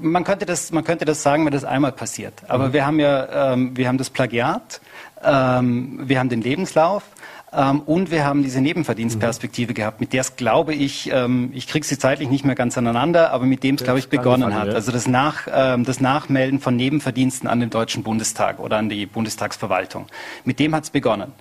[0.00, 2.34] Man könnte das, man könnte das sagen, wenn das einmal passiert.
[2.48, 2.72] Aber mhm.
[2.72, 4.80] wir haben ja, ähm, wir haben das Plagiat,
[5.22, 7.02] ähm, wir haben den Lebenslauf,
[7.52, 9.74] ähm, und wir haben diese Nebenverdienstperspektive mhm.
[9.74, 13.32] gehabt, mit der es, glaube ich, ähm, ich kriege sie zeitlich nicht mehr ganz aneinander,
[13.32, 14.68] aber mit dem es, glaube ich, begonnen hat.
[14.68, 19.06] Also das, Nach, ähm, das Nachmelden von Nebenverdiensten an den Deutschen Bundestag oder an die
[19.06, 20.06] Bundestagsverwaltung.
[20.44, 21.32] Mit dem hat es begonnen.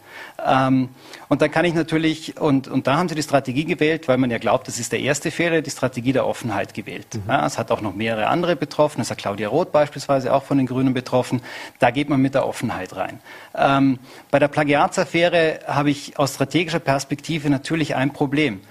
[0.45, 0.89] Ähm,
[1.29, 4.29] und dann kann ich natürlich, und, und da haben sie die Strategie gewählt, weil man
[4.29, 7.07] ja glaubt, das ist der erste Fehler, die Strategie der Offenheit gewählt.
[7.13, 7.23] Mhm.
[7.27, 10.57] Ja, es hat auch noch mehrere andere betroffen, es hat Claudia Roth beispielsweise auch von
[10.57, 11.41] den Grünen betroffen.
[11.79, 13.19] Da geht man mit der Offenheit rein.
[13.55, 13.99] Ähm,
[14.31, 18.61] bei der Plagiatsaffäre habe ich aus strategischer Perspektive natürlich ein Problem.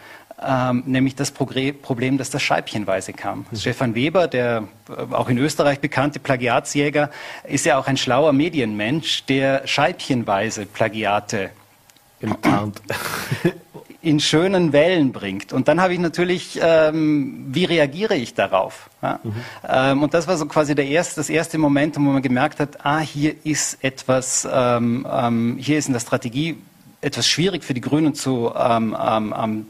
[0.45, 3.47] Ähm, nämlich das Problem, dass das scheibchenweise kam.
[3.51, 3.57] Mhm.
[3.57, 7.11] Stefan Weber, der äh, auch in Österreich bekannte Plagiatsjäger,
[7.45, 11.51] ist ja auch ein schlauer Medienmensch, der scheibchenweise Plagiate
[14.03, 15.55] in schönen Wellen bringt.
[15.55, 18.91] Und dann habe ich natürlich, ähm, wie reagiere ich darauf?
[19.01, 19.21] Ja?
[19.23, 19.33] Mhm.
[19.67, 22.85] Ähm, und das war so quasi der erste, das erste Moment, wo man gemerkt hat,
[22.85, 26.59] ah, hier ist etwas, ähm, ähm hier ist in der Strategie
[27.01, 29.67] etwas schwierig für die Grünen zu, ähm, ähm,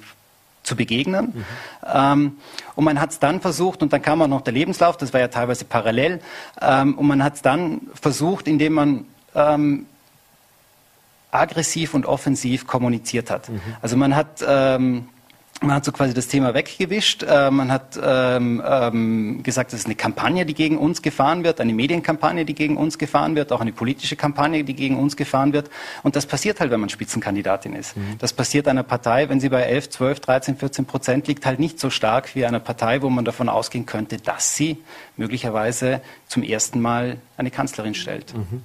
[0.66, 1.32] zu begegnen.
[1.34, 1.44] Mhm.
[1.86, 2.36] Ähm,
[2.74, 5.20] und man hat es dann versucht, und dann kam auch noch der Lebenslauf, das war
[5.20, 6.20] ja teilweise parallel,
[6.60, 9.86] ähm, und man hat es dann versucht, indem man ähm,
[11.30, 13.48] aggressiv und offensiv kommuniziert hat.
[13.48, 13.60] Mhm.
[13.80, 15.08] Also man hat ähm,
[15.62, 17.22] man hat so quasi das Thema weggewischt.
[17.22, 21.60] Äh, man hat ähm, ähm, gesagt, es ist eine Kampagne, die gegen uns gefahren wird,
[21.60, 25.52] eine Medienkampagne, die gegen uns gefahren wird, auch eine politische Kampagne, die gegen uns gefahren
[25.52, 25.70] wird.
[26.02, 27.96] Und das passiert halt, wenn man Spitzenkandidatin ist.
[27.96, 28.18] Mhm.
[28.18, 31.80] Das passiert einer Partei, wenn sie bei 11, 12, 13, 14 Prozent liegt, halt nicht
[31.80, 34.78] so stark wie einer Partei, wo man davon ausgehen könnte, dass sie
[35.16, 38.34] möglicherweise zum ersten Mal eine Kanzlerin stellt.
[38.34, 38.62] Mhm.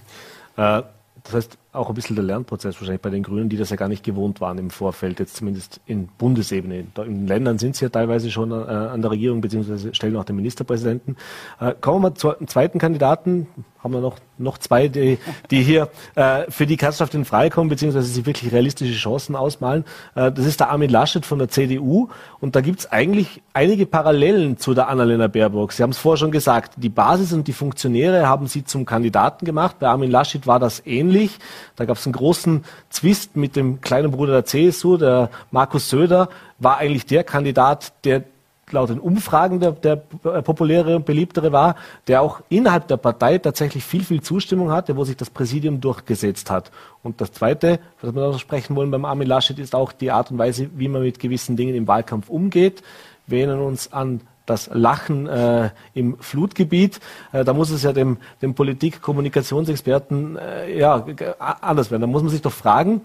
[0.58, 0.84] Äh,
[1.24, 3.88] das heißt, auch ein bisschen der Lernprozess wahrscheinlich bei den Grünen, die das ja gar
[3.88, 6.86] nicht gewohnt waren im Vorfeld, jetzt zumindest in Bundesebene.
[7.06, 10.36] In Ländern sind sie ja teilweise schon äh, an der Regierung, beziehungsweise stellen auch den
[10.36, 11.16] Ministerpräsidenten.
[11.62, 13.48] Äh, kommen wir mal zum zweiten Kandidaten.
[13.80, 15.18] Haben wir noch, noch zwei, die,
[15.50, 19.86] die hier äh, für die Kanzlerschaft in Frage kommen, beziehungsweise sich wirklich realistische Chancen ausmalen.
[20.14, 22.10] Das ist der Armin Laschet von der CDU.
[22.40, 25.72] Und da gibt es eigentlich einige Parallelen zu der Annalena Baerbock.
[25.72, 29.46] Sie haben es vorher schon gesagt, die Basis und die Funktionäre haben sie zum Kandidaten
[29.46, 29.78] gemacht.
[29.80, 31.40] Bei Armin Laschet war das ähnlich.
[31.76, 36.30] Da gab es einen großen Zwist mit dem kleinen Bruder der CSU, der Markus Söder,
[36.60, 38.24] war eigentlich der Kandidat, der
[38.72, 41.76] laut den Umfragen der, der populäre und beliebtere war,
[42.08, 46.50] der auch innerhalb der Partei tatsächlich viel, viel Zustimmung hatte, wo sich das Präsidium durchgesetzt
[46.50, 46.72] hat.
[47.04, 50.32] Und das Zweite, was wir noch sprechen wollen beim Armin Laschet, ist auch die Art
[50.32, 52.82] und Weise, wie man mit gewissen Dingen im Wahlkampf umgeht.
[53.28, 57.00] Wir erinnern uns an das Lachen äh, im Flutgebiet.
[57.32, 61.06] Äh, da muss es ja dem, dem Politik-Kommunikationsexperten äh, ja,
[61.40, 62.02] anders werden.
[62.02, 63.02] Da muss man sich doch fragen,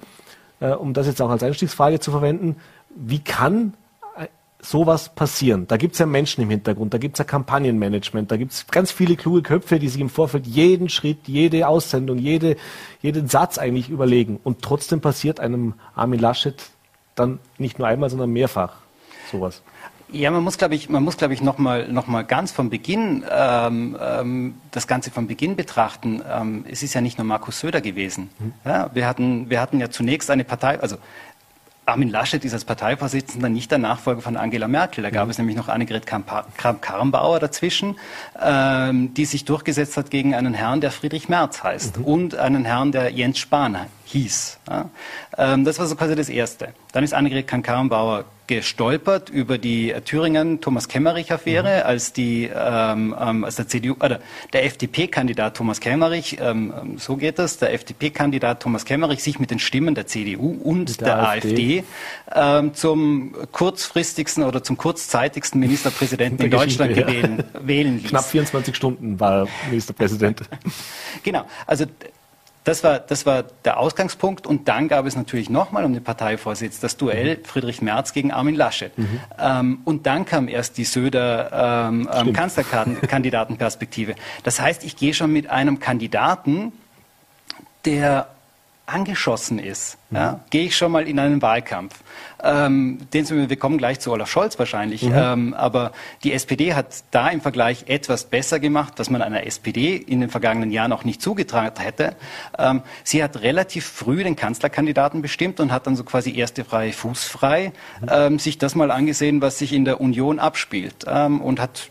[0.61, 2.57] äh, um das jetzt auch als Einstiegsfrage zu verwenden,
[2.95, 3.75] wie kann
[4.17, 4.27] äh,
[4.61, 5.67] sowas passieren?
[5.69, 8.67] Da gibt es ja Menschen im Hintergrund, da gibt es ja Kampagnenmanagement, da gibt es
[8.69, 12.57] ganz viele kluge Köpfe, die sich im Vorfeld jeden Schritt, jede Aussendung, jede,
[13.03, 14.41] jeden Satz eigentlich überlegen.
[14.43, 16.71] Und trotzdem passiert einem Armin Laschet
[17.15, 18.77] dann nicht nur einmal, sondern mehrfach
[19.31, 19.63] sowas.
[20.13, 22.71] Ja, man muss, glaube ich, man muss, glaube ich, noch mal, noch mal ganz vom
[22.71, 26.23] Beginn ähm, ähm, das Ganze vom Beginn betrachten.
[26.31, 28.31] Ähm, es ist ja nicht nur Markus Söder gewesen.
[28.39, 28.53] Mhm.
[28.65, 30.97] Ja, wir hatten, wir hatten ja zunächst eine Partei, also
[31.87, 35.03] Armin Laschet ist als Parteivorsitzender nicht der Nachfolger von Angela Merkel.
[35.03, 35.31] Da gab mhm.
[35.31, 37.97] es nämlich noch Annegret Kramp-Karrenbauer dazwischen,
[38.43, 42.05] ähm, die sich durchgesetzt hat gegen einen Herrn, der Friedrich Merz heißt mhm.
[42.05, 44.59] und einen Herrn, der Jens Spahn hieß.
[44.69, 44.91] Ja?
[45.37, 46.69] Ähm, das war so quasi das Erste.
[46.93, 51.87] Dann ist Annegret Kramp-Karrenbauer gestolpert über die Thüringen-Thomas Kemmerich-Affäre, mhm.
[51.87, 54.21] als die ähm, ähm als der CDU oder
[54.53, 59.51] der FDP-Kandidat Thomas Kemmerich, ähm, ähm, so geht das, der FDP-Kandidat Thomas Kemmerich sich mit
[59.51, 61.85] den Stimmen der CDU und der, der, AfD,
[62.35, 67.07] ähm, zum kurzfristigsten oder zum kurzzeitigsten Ministerpräsidenten in Deutschland ja.
[67.07, 68.11] wählen, wählen ließ.
[68.11, 70.43] Knapp 24 Stunden war Ministerpräsident.
[71.25, 71.87] genau, also
[72.67, 74.45] das war, das war der Ausgangspunkt.
[74.45, 77.45] Und dann gab es natürlich nochmal um den Parteivorsitz das Duell mhm.
[77.45, 78.91] Friedrich Merz gegen Armin Laschet.
[78.99, 79.21] Mhm.
[79.39, 84.17] Ähm, und dann kam erst die Söder ähm, ähm Kanzlerkandidatenperspektive.
[84.43, 86.73] Das heißt, ich gehe schon mit einem Kandidaten,
[87.85, 88.29] der
[88.87, 90.17] angeschossen ist, mhm.
[90.17, 92.01] ja, gehe ich schon mal in einen Wahlkampf.
[92.43, 95.13] Ähm, den, wir kommen gleich zu Olaf Scholz wahrscheinlich, mhm.
[95.15, 99.97] ähm, aber die SPD hat da im Vergleich etwas besser gemacht, was man einer SPD
[99.97, 102.15] in den vergangenen Jahren auch nicht zugetragen hätte.
[102.59, 106.93] Ähm, sie hat relativ früh den Kanzlerkandidaten bestimmt und hat dann so quasi erste freie
[106.93, 108.09] Fuß frei mhm.
[108.11, 111.91] ähm, sich das mal angesehen, was sich in der Union abspielt ähm, und hat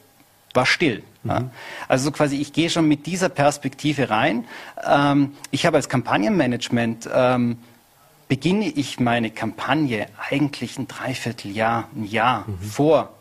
[0.56, 1.04] war still.
[1.24, 1.30] Mhm.
[1.30, 1.50] Ja.
[1.88, 4.46] Also quasi, ich gehe schon mit dieser Perspektive rein.
[4.84, 7.58] Ähm, ich habe als Kampagnenmanagement ähm,
[8.28, 12.60] beginne ich meine Kampagne eigentlich ein Dreivierteljahr, ein Jahr mhm.
[12.60, 13.14] vor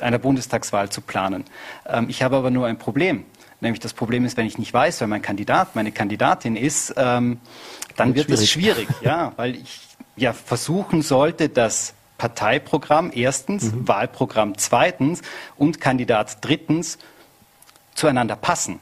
[0.00, 1.44] einer Bundestagswahl zu planen.
[1.86, 3.24] Ähm, ich habe aber nur ein Problem.
[3.60, 7.40] Nämlich das Problem ist, wenn ich nicht weiß, wer mein Kandidat, meine Kandidatin ist, ähm,
[7.96, 9.80] dann wird, es schwierig, ja, weil ich
[10.16, 13.86] ja versuchen sollte, das Parteiprogramm erstens, mhm.
[13.86, 15.20] Wahlprogramm zweitens
[15.58, 16.96] und Kandidat drittens
[17.94, 18.80] zueinander passen.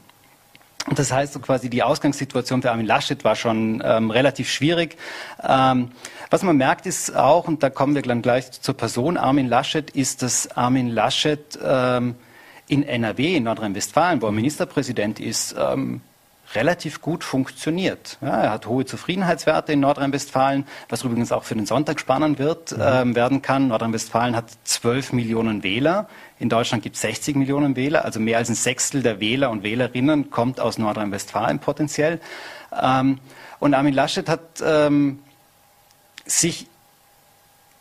[0.87, 4.95] Und das heißt so quasi, die Ausgangssituation für Armin Laschet war schon ähm, relativ schwierig.
[5.45, 5.91] Ähm,
[6.29, 9.91] was man merkt ist auch, und da kommen wir dann gleich zur Person Armin Laschet,
[9.91, 12.15] ist, dass Armin Laschet ähm,
[12.69, 15.99] in NRW, in Nordrhein-Westfalen, wo er Ministerpräsident ist, ähm,
[16.55, 18.17] relativ gut funktioniert.
[18.21, 22.71] Ja, er hat hohe Zufriedenheitswerte in Nordrhein-Westfalen, was übrigens auch für den Sonntag spannend wird,
[22.71, 22.83] mhm.
[22.83, 23.67] ähm, werden kann.
[23.67, 26.07] Nordrhein-Westfalen hat 12 Millionen Wähler.
[26.39, 29.63] In Deutschland gibt es 60 Millionen Wähler, also mehr als ein Sechstel der Wähler und
[29.63, 32.19] Wählerinnen kommt aus Nordrhein-Westfalen potenziell.
[32.81, 33.19] Ähm,
[33.59, 35.19] und Armin Laschet hat ähm,
[36.25, 36.67] sich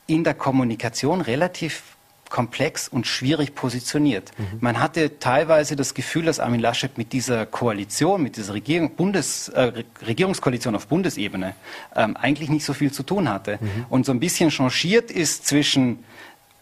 [0.07, 1.92] in der Kommunikation relativ
[2.33, 4.33] komplex und schwierig positioniert.
[4.39, 4.45] Mhm.
[4.61, 9.51] Man hatte teilweise das Gefühl, dass Armin Laschet mit dieser Koalition, mit dieser Regierung, Bundes,
[9.51, 11.55] äh, Regierungskoalition auf Bundesebene
[11.95, 13.59] ähm, eigentlich nicht so viel zu tun hatte.
[13.61, 13.85] Mhm.
[13.91, 16.05] Und so ein bisschen changiert ist zwischen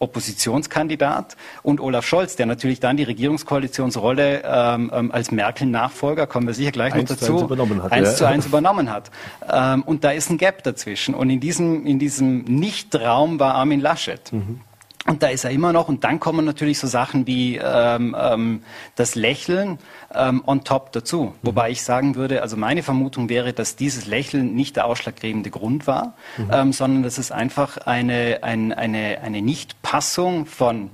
[0.01, 6.55] Oppositionskandidat und Olaf Scholz, der natürlich dann die Regierungskoalitionsrolle ähm, ähm als Merkel-Nachfolger, kommen wir
[6.55, 8.15] sicher gleich eins noch dazu, zu eins, hat, eins ja.
[8.17, 9.11] zu eins übernommen hat.
[9.49, 11.15] Ähm, und da ist ein Gap dazwischen.
[11.15, 14.33] Und in diesem, in diesem Nichtraum war Armin Laschet.
[14.33, 14.63] Mhm.
[15.07, 15.89] Und da ist er immer noch.
[15.89, 18.63] Und dann kommen natürlich so Sachen wie ähm, ähm,
[18.97, 19.79] das Lächeln
[20.15, 21.25] ähm, on top dazu.
[21.25, 21.33] Mhm.
[21.43, 25.87] Wobei ich sagen würde, also meine Vermutung wäre, dass dieses Lächeln nicht der ausschlaggebende Grund
[25.87, 26.51] war, mhm.
[26.53, 30.91] ähm, sondern dass es einfach eine, ein, eine, eine Nichtpassung von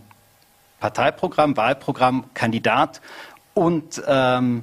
[0.79, 3.01] Parteiprogramm, Wahlprogramm, Kandidat
[3.55, 4.63] und ähm,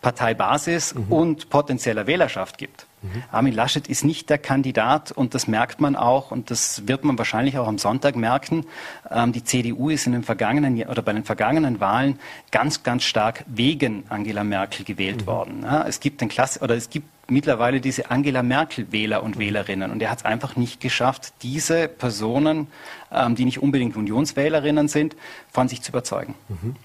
[0.00, 1.12] Parteibasis mhm.
[1.12, 2.87] und potenzieller Wählerschaft gibt.
[3.02, 3.22] Mhm.
[3.30, 7.18] Armin Laschet ist nicht der Kandidat und das merkt man auch und das wird man
[7.18, 8.66] wahrscheinlich auch am Sonntag merken.
[9.10, 12.18] Ähm, die CDU ist in den vergangenen oder bei den vergangenen Wahlen
[12.50, 15.26] ganz, ganz stark wegen Angela Merkel gewählt mhm.
[15.26, 15.60] worden.
[15.62, 19.40] Ja, es gibt den Klasse oder es gibt mittlerweile diese Angela Merkel Wähler und mhm.
[19.40, 22.68] Wählerinnen und er hat es einfach nicht geschafft, diese Personen,
[23.12, 25.16] ähm, die nicht unbedingt Unionswählerinnen sind,
[25.50, 26.34] von sich zu überzeugen.
[26.48, 26.76] Mhm.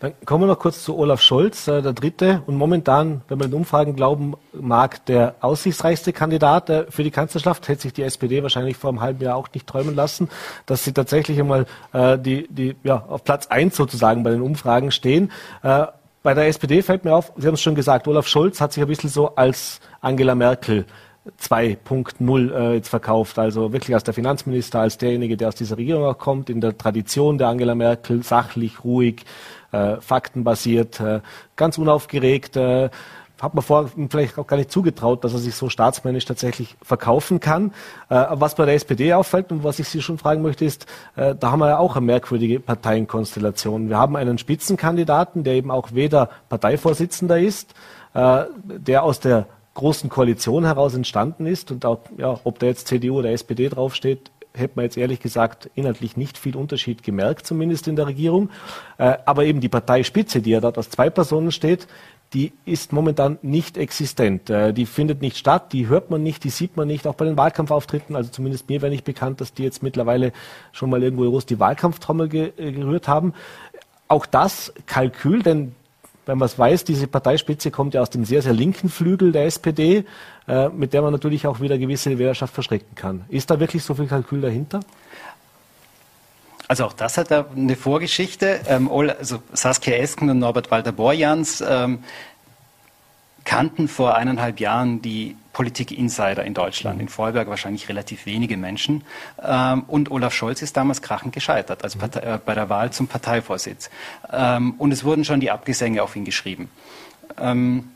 [0.00, 3.50] Dann kommen wir noch kurz zu Olaf Scholz, äh, der dritte und momentan, wenn man
[3.50, 7.68] den Umfragen glauben mag, der aussichtsreichste Kandidat äh, für die Kanzlerschaft.
[7.68, 10.28] Hätte sich die SPD wahrscheinlich vor einem halben Jahr auch nicht träumen lassen,
[10.66, 14.90] dass sie tatsächlich einmal äh, die, die, ja, auf Platz eins sozusagen bei den Umfragen
[14.90, 15.32] stehen.
[15.62, 15.86] Äh,
[16.22, 18.82] bei der SPD fällt mir auf, Sie haben es schon gesagt, Olaf Scholz hat sich
[18.82, 20.84] ein bisschen so als Angela Merkel
[21.40, 23.38] 2.0 äh, jetzt verkauft.
[23.38, 26.76] Also wirklich als der Finanzminister, als derjenige, der aus dieser Regierung auch kommt, in der
[26.76, 29.24] Tradition der Angela Merkel, sachlich, ruhig,
[29.72, 31.20] äh, faktenbasiert, äh,
[31.56, 32.56] ganz unaufgeregt.
[32.56, 32.90] Äh,
[33.40, 37.38] hat man vorher vielleicht auch gar nicht zugetraut, dass er sich so staatsmännisch tatsächlich verkaufen
[37.40, 37.72] kann.
[38.08, 40.86] Äh, was bei der SPD auffällt und was ich Sie schon fragen möchte, ist,
[41.16, 43.88] äh, da haben wir ja auch eine merkwürdige Parteienkonstellation.
[43.88, 47.74] Wir haben einen Spitzenkandidaten, der eben auch weder Parteivorsitzender ist,
[48.14, 52.88] äh, der aus der großen Koalition heraus entstanden ist und auch, ja, ob da jetzt
[52.88, 57.86] CDU oder SPD draufsteht, hätte man jetzt ehrlich gesagt inhaltlich nicht viel Unterschied gemerkt, zumindest
[57.86, 58.50] in der Regierung.
[58.98, 61.86] Äh, aber eben die Parteispitze, die ja dort aus zwei Personen steht,
[62.32, 64.50] die ist momentan nicht existent.
[64.50, 67.24] Äh, die findet nicht statt, die hört man nicht, die sieht man nicht, auch bei
[67.24, 68.16] den Wahlkampfauftritten.
[68.16, 70.32] Also zumindest mir wäre nicht bekannt, dass die jetzt mittlerweile
[70.72, 73.34] schon mal irgendwo groß die Wahlkampftrommel ge gerührt haben.
[74.08, 75.74] Auch das Kalkül, denn
[76.26, 79.46] wenn man es weiß, diese Parteispitze kommt ja aus dem sehr, sehr linken Flügel der
[79.46, 80.04] SPD,
[80.48, 83.24] äh, mit der man natürlich auch wieder gewisse Wählerschaft verschrecken kann.
[83.28, 84.80] Ist da wirklich so viel Kalkül dahinter?
[86.68, 88.60] Also auch das hat eine Vorgeschichte.
[88.68, 92.00] Ähm, also Saskia Esken und Norbert Walter-Borjans ähm,
[93.46, 97.00] kannten vor eineinhalb Jahren die Politik-Insider in Deutschland.
[97.00, 99.04] In Vorarlberg wahrscheinlich relativ wenige Menschen.
[99.42, 103.06] Ähm, und Olaf Scholz ist damals krachend gescheitert als Partei, äh, bei der Wahl zum
[103.06, 103.88] Parteivorsitz.
[104.30, 106.68] Ähm, und es wurden schon die Abgesänge auf ihn geschrieben.
[107.38, 107.90] Ähm,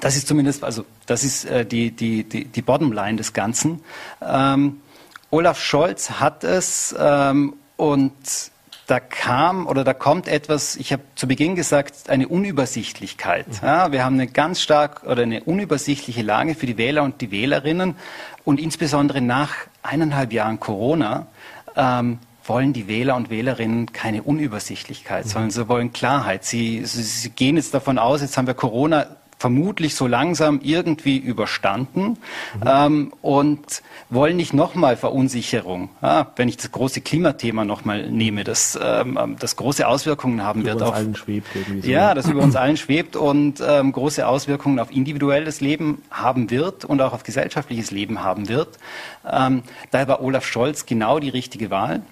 [0.00, 3.80] das ist zumindest, also das ist äh, die, die, die, die Bottomline des Ganzen.
[5.30, 6.94] Olaf Scholz hat es
[7.76, 8.12] und
[8.88, 13.46] da kam oder da kommt etwas, ich habe zu Beginn gesagt, eine Unübersichtlichkeit.
[13.46, 13.68] Mhm.
[13.68, 17.30] Ja, wir haben eine ganz stark oder eine unübersichtliche Lage für die Wähler und die
[17.30, 17.96] Wählerinnen
[18.44, 21.26] und insbesondere nach eineinhalb Jahren Corona
[21.76, 25.28] ähm, wollen die Wähler und Wählerinnen keine Unübersichtlichkeit, mhm.
[25.28, 26.44] sondern sie wollen Klarheit.
[26.44, 29.06] Sie, sie, sie gehen jetzt davon aus, jetzt haben wir Corona
[29.38, 32.16] vermutlich so langsam irgendwie überstanden mhm.
[32.66, 35.90] ähm, und wollen nicht nochmal Verunsicherung.
[36.02, 40.72] Ja, wenn ich das große Klimathema nochmal nehme, das, ähm, das große Auswirkungen haben über
[40.72, 41.88] wird auf allen schwebt irgendwie so.
[41.88, 46.84] ja, das über uns allen schwebt und ähm, große Auswirkungen auf individuelles Leben haben wird
[46.84, 48.78] und auch auf gesellschaftliches Leben haben wird.
[49.30, 52.02] Ähm, daher war Olaf Scholz genau die richtige Wahl.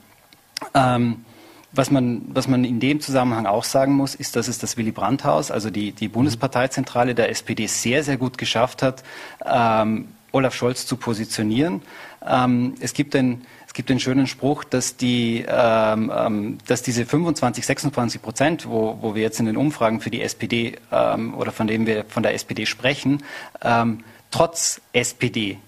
[0.74, 1.24] Ähm,
[1.72, 4.92] was man, was man in dem Zusammenhang auch sagen muss, ist, dass es das Willy
[4.92, 9.02] Brandt-Haus, also die, die Bundesparteizentrale der SPD, sehr, sehr gut geschafft hat,
[9.44, 11.82] ähm, Olaf Scholz zu positionieren.
[12.26, 13.42] Ähm, es gibt den
[13.76, 19.14] gibt den schönen Spruch, dass, die, ähm, ähm dass diese 25, 26 Prozent, wo, wo
[19.14, 22.34] wir jetzt in den Umfragen für die SPD ähm, oder von dem wir von der
[22.34, 23.22] SPD sprechen,
[23.62, 25.58] ähm, trotz SPD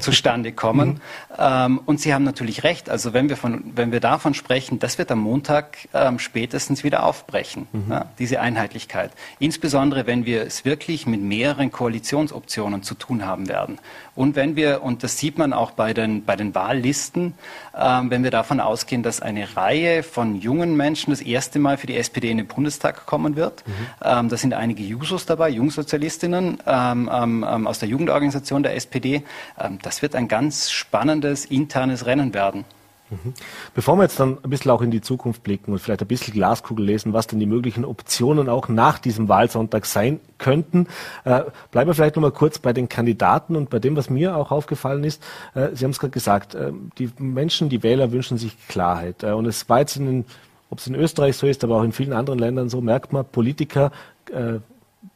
[0.00, 0.88] zustande kommen.
[0.88, 1.00] Mhm.
[1.38, 2.90] ähm, und Sie haben natürlich recht.
[2.90, 7.04] Also wenn wir, von, wenn wir davon sprechen, das wird am Montag ähm, spätestens wieder
[7.04, 7.90] aufbrechen, mhm.
[7.90, 9.12] ja, diese Einheitlichkeit.
[9.38, 13.78] Insbesondere, wenn wir es wirklich mit mehreren Koalitionsoptionen zu tun haben werden.
[14.14, 17.34] Und wenn wir, und das sieht man auch bei den, bei den Wahllisten,
[17.74, 21.86] ähm, wenn wir davon ausgehen, dass eine Reihe von jungen Menschen das erste Mal für
[21.86, 23.64] die SPD in den Bundestag kommen wird.
[23.66, 23.72] Mhm.
[24.04, 29.22] Ähm, da sind einige Jusos dabei, Jungsozialistinnen ähm, ähm, ähm aus der Jugendorganisation der SPD.
[29.58, 32.64] Ähm, das wird ein ganz spannendes internes Rennen werden.
[33.12, 33.34] Mhm.
[33.74, 36.34] Bevor wir jetzt dann ein bisschen auch in die Zukunft blicken und vielleicht ein bisschen
[36.34, 40.86] Glaskugel lesen, was denn die möglichen Optionen auch nach diesem Wahlsonntag sein könnten,
[41.24, 44.36] äh, bleiben wir vielleicht noch mal kurz bei den Kandidaten und bei dem, was mir
[44.36, 45.22] auch aufgefallen ist.
[45.54, 49.24] Äh, Sie haben es gerade gesagt, äh, die Menschen, die Wähler wünschen sich Klarheit.
[49.24, 50.24] Und es war jetzt in den
[50.70, 53.26] ob es in Österreich so ist, aber auch in vielen anderen Ländern so, merkt man,
[53.26, 53.92] Politiker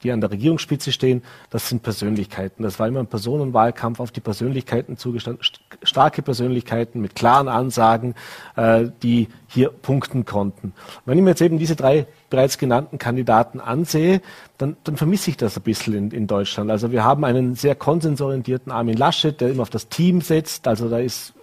[0.06, 2.62] die an der Regierungsspitze stehen, das sind Persönlichkeiten.
[2.62, 5.44] Das war immer ein Personenwahlkampf auf die Persönlichkeiten zugestanden,
[5.82, 8.14] starke Persönlichkeiten mit klaren Ansagen,
[8.54, 10.72] äh, die hier punkten konnten.
[11.04, 14.20] Wenn ich mir jetzt eben diese drei bereits genannten Kandidaten ansehe,
[14.58, 16.70] dann, dann vermisse ich das ein bisschen in, in Deutschland.
[16.70, 20.68] Also wir haben einen sehr konsensorientierten Armin Laschet, der immer auf das Team setzt.
[20.68, 21.34] Also da ist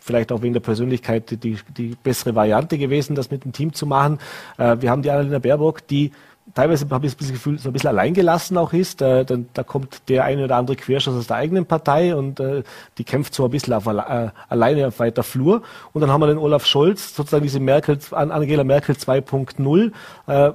[0.00, 3.86] vielleicht auch wegen der Persönlichkeit die, die bessere Variante gewesen, das mit dem Team zu
[3.86, 4.18] machen.
[4.58, 6.12] Äh, wir haben die Annalena Baerbock, die
[6.52, 9.00] teilweise habe ich das Gefühl, so ein bisschen alleingelassen auch ist.
[9.00, 12.62] Da, da, da kommt der eine oder andere Querschuss aus der eigenen Partei und äh,
[12.98, 15.62] die kämpft so ein bisschen auf, äh, alleine auf weiter Flur.
[15.92, 19.92] Und dann haben wir den Olaf Scholz, sozusagen diese Merkel, Angela Merkel 2.0,
[20.26, 20.52] äh,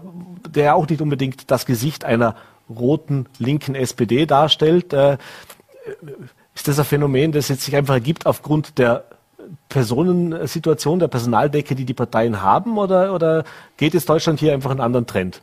[0.50, 2.36] der auch nicht unbedingt das Gesicht einer
[2.70, 4.94] roten linken SPD darstellt.
[4.94, 5.18] Äh,
[6.54, 9.06] ist das ein Phänomen, das jetzt sich einfach ergibt aufgrund der
[9.70, 13.44] Personensituation, der Personaldecke, die die Parteien haben, oder, oder
[13.78, 15.42] geht es Deutschland hier einfach einen anderen Trend?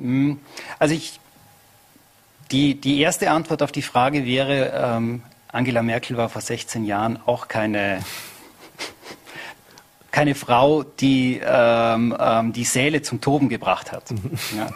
[0.00, 0.38] Hm,
[0.78, 1.20] also ich,
[2.50, 7.18] die, die erste Antwort auf die Frage wäre, ähm, Angela Merkel war vor 16 Jahren
[7.26, 8.00] auch keine,
[10.10, 14.04] keine Frau, die ähm, ähm, die Säle zum Toben gebracht hat.
[14.56, 14.68] Ja.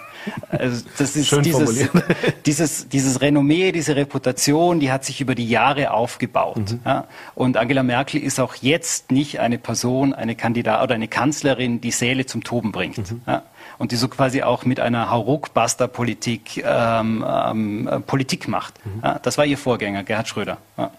[0.50, 1.90] Also das ist dieses,
[2.46, 6.70] dieses, dieses Renommee, diese Reputation, die hat sich über die Jahre aufgebaut.
[6.70, 6.80] Mhm.
[6.84, 7.08] Ja.
[7.34, 11.90] Und Angela Merkel ist auch jetzt nicht eine Person, eine Kandidat oder eine Kanzlerin, die
[11.90, 13.10] Säle zum Toben bringt.
[13.10, 13.22] Mhm.
[13.26, 13.42] Ja
[13.78, 18.74] und die so quasi auch mit einer Hauruck-Buster-Politik ähm, ähm, äh, Politik macht.
[18.84, 19.00] Mhm.
[19.02, 20.58] Ja, das war ihr Vorgänger, Gerhard Schröder.
[20.76, 20.90] Ja.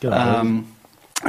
[0.00, 0.40] Genau.
[0.40, 0.66] Ähm,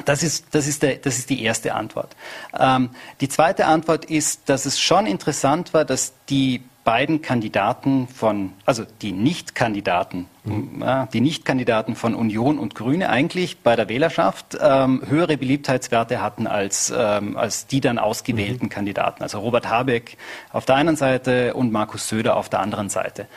[0.05, 2.15] das ist, das, ist der, das ist die erste Antwort.
[2.57, 2.89] Ähm,
[3.21, 8.83] die zweite Antwort ist, dass es schon interessant war, dass die beiden Kandidaten von, also
[9.01, 10.81] die Nicht-Kandidaten, mhm.
[10.81, 16.45] ja, die Nicht-Kandidaten von Union und Grüne eigentlich bei der Wählerschaft ähm, höhere Beliebtheitswerte hatten
[16.45, 18.69] als, ähm, als die dann ausgewählten mhm.
[18.69, 19.23] Kandidaten.
[19.23, 20.17] Also Robert Habeck
[20.51, 23.27] auf der einen Seite und Markus Söder auf der anderen Seite.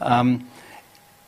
[0.00, 0.46] Ähm,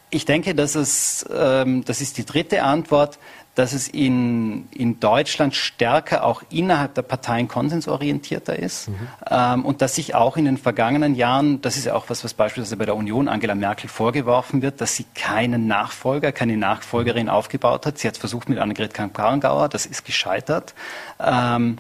[0.09, 3.19] ich denke, dass es, ähm, das ist die dritte Antwort,
[3.57, 8.95] dass es in, in Deutschland stärker auch innerhalb der Parteien konsensorientierter ist mhm.
[9.29, 12.35] ähm, und dass sich auch in den vergangenen Jahren, das ist ja auch was, was
[12.35, 17.87] beispielsweise bei der Union Angela Merkel vorgeworfen wird, dass sie keinen Nachfolger, keine Nachfolgerin aufgebaut
[17.87, 17.99] hat.
[17.99, 20.75] Sie hat versucht mit Annegret Kramp-Karrenbauer, das ist gescheitert.
[21.19, 21.79] Ähm, ähm,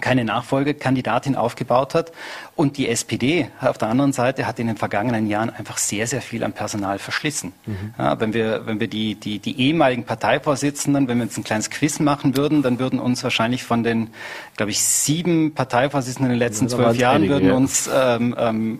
[0.00, 2.12] keine Nachfolgekandidatin aufgebaut hat.
[2.54, 6.20] Und die SPD auf der anderen Seite hat in den vergangenen Jahren einfach sehr, sehr
[6.20, 7.52] viel an Personal verschlissen.
[7.66, 7.94] Mhm.
[7.98, 11.70] Ja, wenn wir, wenn wir die, die, die ehemaligen Parteivorsitzenden, wenn wir jetzt ein kleines
[11.70, 14.10] Quiz machen würden, dann würden uns wahrscheinlich von den,
[14.56, 17.54] glaube ich, sieben Parteivorsitzenden in den letzten zwölf Jahren einige, würden ja.
[17.54, 18.78] uns ähm, ähm,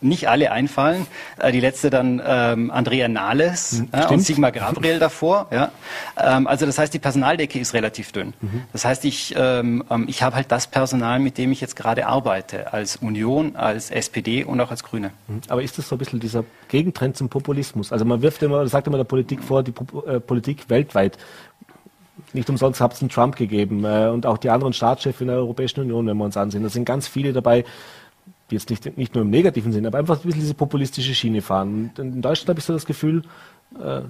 [0.00, 1.06] nicht alle einfallen.
[1.38, 5.48] Äh, die letzte dann ähm, Andrea Nahles äh, und Sigmar Gabriel davor.
[5.50, 5.70] Ja.
[6.16, 8.34] Ähm, also das heißt, die Personaldecke ist relativ dünn.
[8.40, 8.62] Mhm.
[8.72, 12.06] Das heißt, ich, ähm, ähm, ich habe halt das Personal, mit dem ich jetzt gerade
[12.06, 15.10] arbeite, als Union, als SPD und auch als Grüne.
[15.28, 15.40] Mhm.
[15.48, 17.92] Aber ist das so ein bisschen dieser Gegentrend zum Populismus?
[17.92, 19.72] Also man wirft immer, sagt immer der Politik vor, die
[20.06, 21.18] äh, Politik weltweit
[22.32, 25.36] nicht umsonst hat es einen Trump gegeben äh, und auch die anderen Staatschefs in der
[25.36, 26.62] Europäischen Union, wenn wir uns ansehen.
[26.62, 27.64] Da sind ganz viele dabei,
[28.50, 31.90] jetzt nicht, nicht nur im negativen Sinne, aber einfach ein bisschen diese populistische Schiene fahren.
[31.96, 33.22] Und in Deutschland habe ich so das Gefühl,
[33.80, 34.02] äh,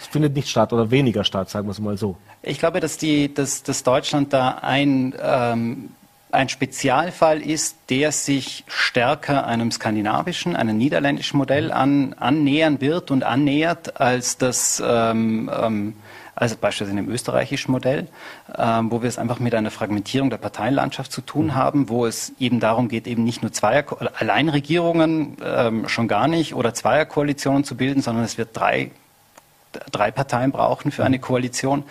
[0.00, 2.16] es findet nicht statt oder weniger statt, sagen wir es mal so.
[2.42, 5.90] Ich glaube, dass, die, dass, dass Deutschland da ein, ähm,
[6.30, 13.24] ein Spezialfall ist, der sich stärker einem skandinavischen, einem niederländischen Modell an, annähern wird und
[13.24, 15.94] annähert, als das ähm, ähm,
[16.38, 18.06] als beispielsweise im österreichischen Modell,
[18.56, 22.32] ähm, wo wir es einfach mit einer Fragmentierung der Parteienlandschaft zu tun haben, wo es
[22.38, 23.84] eben darum geht, eben nicht nur Zweier
[24.18, 28.92] Alleinregierungen ähm, schon gar nicht oder Zweierkoalitionen zu bilden, sondern es wird drei
[29.90, 31.84] drei Parteien brauchen für eine Koalition.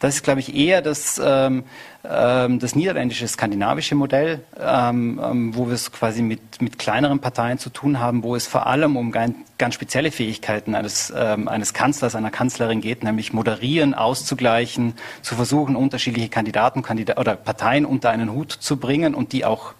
[0.00, 1.64] Das ist, glaube ich, eher das, ähm,
[2.04, 7.58] ähm, das niederländische, skandinavische Modell, ähm, ähm, wo wir es quasi mit, mit kleineren Parteien
[7.58, 11.74] zu tun haben, wo es vor allem um ganz, ganz spezielle Fähigkeiten eines, ähm, eines
[11.74, 18.10] Kanzlers, einer Kanzlerin geht, nämlich moderieren, auszugleichen, zu versuchen, unterschiedliche Kandidaten Kandida oder Parteien unter
[18.10, 19.74] einen Hut zu bringen und die auch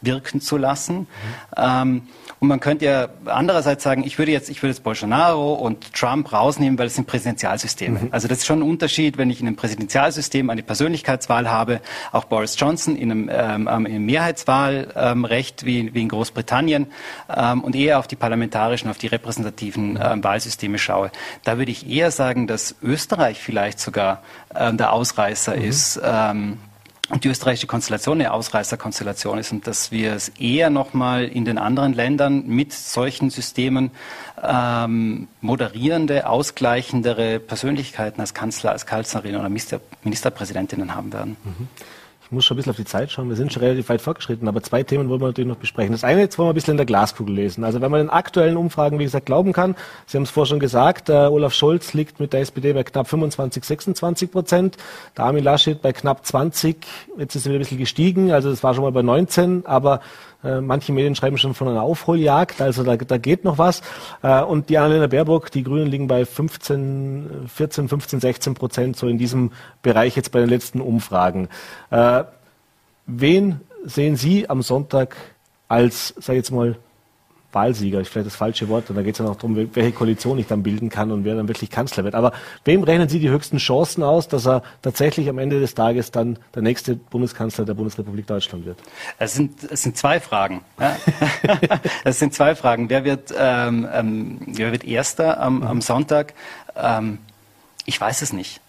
[0.00, 0.98] wirken zu lassen.
[0.98, 1.06] Mhm.
[1.56, 2.02] Ähm,
[2.40, 6.32] und man könnte ja andererseits sagen, ich würde jetzt, ich würde jetzt Bolsonaro und Trump
[6.32, 7.98] rausnehmen, weil es sind Präsidentialsysteme.
[7.98, 8.08] Mhm.
[8.12, 11.80] Also das ist schon ein Unterschied, wenn ich in einem Präsidentialsystem eine Persönlichkeitswahl habe,
[12.12, 16.86] auch Boris Johnson in einem, ähm, ähm im Mehrheitswahlrecht ähm, wie, wie in Großbritannien
[17.34, 21.10] ähm, und eher auf die parlamentarischen, auf die repräsentativen ähm, Wahlsysteme schaue.
[21.42, 24.22] Da würde ich eher sagen, dass Österreich vielleicht sogar
[24.54, 25.62] ähm, der Ausreißer mhm.
[25.62, 26.00] ist.
[26.04, 26.58] Ähm,
[27.16, 31.94] die österreichische Konstellation eine Ausreißerkonstellation ist und dass wir es eher nochmal in den anderen
[31.94, 33.90] Ländern mit solchen Systemen
[34.42, 41.36] ähm, moderierende, ausgleichendere Persönlichkeiten als Kanzler, als Kanzlerin oder Minister, Ministerpräsidentinnen haben werden.
[41.44, 41.68] Mhm.
[42.28, 43.30] Ich muss schon ein bisschen auf die Zeit schauen.
[43.30, 45.92] Wir sind schon relativ weit fortgeschritten, aber zwei Themen wollen wir natürlich noch besprechen.
[45.92, 47.64] Das eine, jetzt wollen wir ein bisschen in der Glaskugel lesen.
[47.64, 49.74] Also wenn man den aktuellen Umfragen, wie gesagt, glauben kann,
[50.04, 53.08] Sie haben es vorher schon gesagt, äh, Olaf Scholz liegt mit der SPD bei knapp
[53.08, 54.76] 25, 26 Prozent,
[55.16, 58.62] der Armin Laschet bei knapp 20, jetzt ist er wieder ein bisschen gestiegen, also das
[58.62, 60.00] war schon mal bei 19, aber
[60.44, 63.82] äh, manche Medien schreiben schon von einer Aufholjagd, also da, da geht noch was.
[64.22, 69.08] Äh, und die Annalena Baerbock, die Grünen liegen bei 15, 14, 15, 16 Prozent, so
[69.08, 71.48] in diesem Bereich jetzt bei den letzten Umfragen.
[71.90, 72.24] Äh,
[73.06, 75.16] wen sehen Sie am Sonntag
[75.66, 76.76] als, sag ich jetzt mal,
[77.52, 80.38] Wahlsieger, ist vielleicht das falsche Wort, und da geht es ja noch darum, welche Koalition
[80.38, 82.14] ich dann bilden kann und wer dann wirklich Kanzler wird.
[82.14, 82.32] Aber
[82.64, 86.38] wem rechnen Sie die höchsten Chancen aus, dass er tatsächlich am Ende des Tages dann
[86.54, 88.78] der nächste Bundeskanzler der Bundesrepublik Deutschland wird?
[89.18, 90.60] Es sind, es sind zwei Fragen.
[90.78, 90.96] Ja?
[92.04, 92.90] es sind zwei Fragen.
[92.90, 96.34] Wer wird, ähm, ähm, wer wird Erster am, am Sonntag?
[96.76, 97.18] Ähm,
[97.86, 98.60] ich weiß es nicht.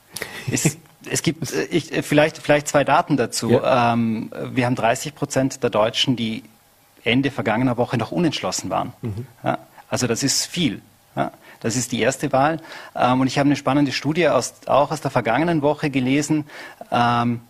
[0.50, 0.78] Es,
[1.10, 3.52] es gibt ich, vielleicht, vielleicht zwei Daten dazu.
[3.52, 3.94] Ja.
[3.94, 6.44] Ähm, wir haben 30 Prozent der Deutschen, die
[7.04, 8.94] Ende vergangener Woche noch unentschlossen waren.
[9.02, 9.28] Mhm.
[9.44, 9.58] Ja,
[9.90, 10.82] also das ist viel.
[11.16, 12.60] Ja, das ist die erste Wahl.
[12.96, 16.46] Ähm, und ich habe eine spannende Studie aus, auch aus der vergangenen Woche gelesen.
[16.92, 17.42] Ähm,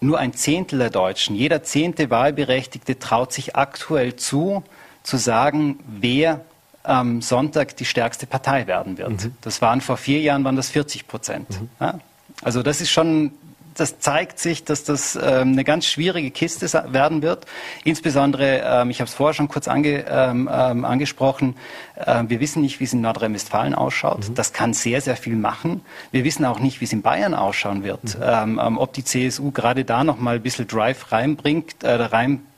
[0.00, 4.62] nur ein Zehntel der Deutschen, jeder zehnte Wahlberechtigte traut sich aktuell zu,
[5.02, 6.42] zu sagen, wer
[6.82, 9.24] am Sonntag die stärkste Partei werden wird.
[9.24, 9.36] Mhm.
[9.40, 11.48] Das waren vor vier Jahren waren das 40 Prozent.
[11.48, 11.68] Mhm.
[11.80, 11.98] Ja,
[12.42, 13.32] also das ist schon
[13.74, 17.46] das zeigt sich, dass das ähm, eine ganz schwierige Kiste werden wird.
[17.84, 21.56] Insbesondere, ähm, ich habe es vorher schon kurz ange, ähm, ähm angesprochen,
[21.96, 24.28] äh, wir wissen nicht, wie es in Nordrhein-Westfalen ausschaut.
[24.28, 24.34] Mhm.
[24.34, 25.82] Das kann sehr, sehr viel machen.
[26.10, 28.02] Wir wissen auch nicht, wie es in Bayern ausschauen wird.
[28.04, 28.22] Mhm.
[28.22, 31.96] Ähm, ähm, ob die CSU gerade da noch mal ein bisschen Drive reinbringt, äh,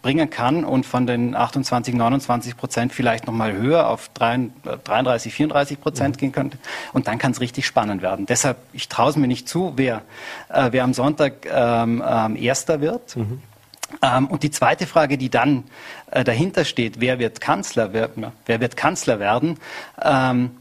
[0.06, 5.80] reinbringen kann und von den 28, 29 Prozent vielleicht noch mal höher auf 33, 34
[5.80, 6.20] Prozent mhm.
[6.20, 6.58] gehen könnte.
[6.92, 8.26] Und dann kann es richtig spannend werden.
[8.26, 10.02] Deshalb, ich traue es mir nicht zu, wer,
[10.48, 13.16] äh, wer am Sonntag ähm, ähm, Erster wird.
[13.16, 13.42] Mhm.
[14.02, 15.64] Ähm, und die zweite Frage, die dann
[16.10, 18.10] äh, dahinter steht, wer wird Kanzler, wer,
[18.46, 19.58] wer wird Kanzler werden?
[20.02, 20.52] Ähm,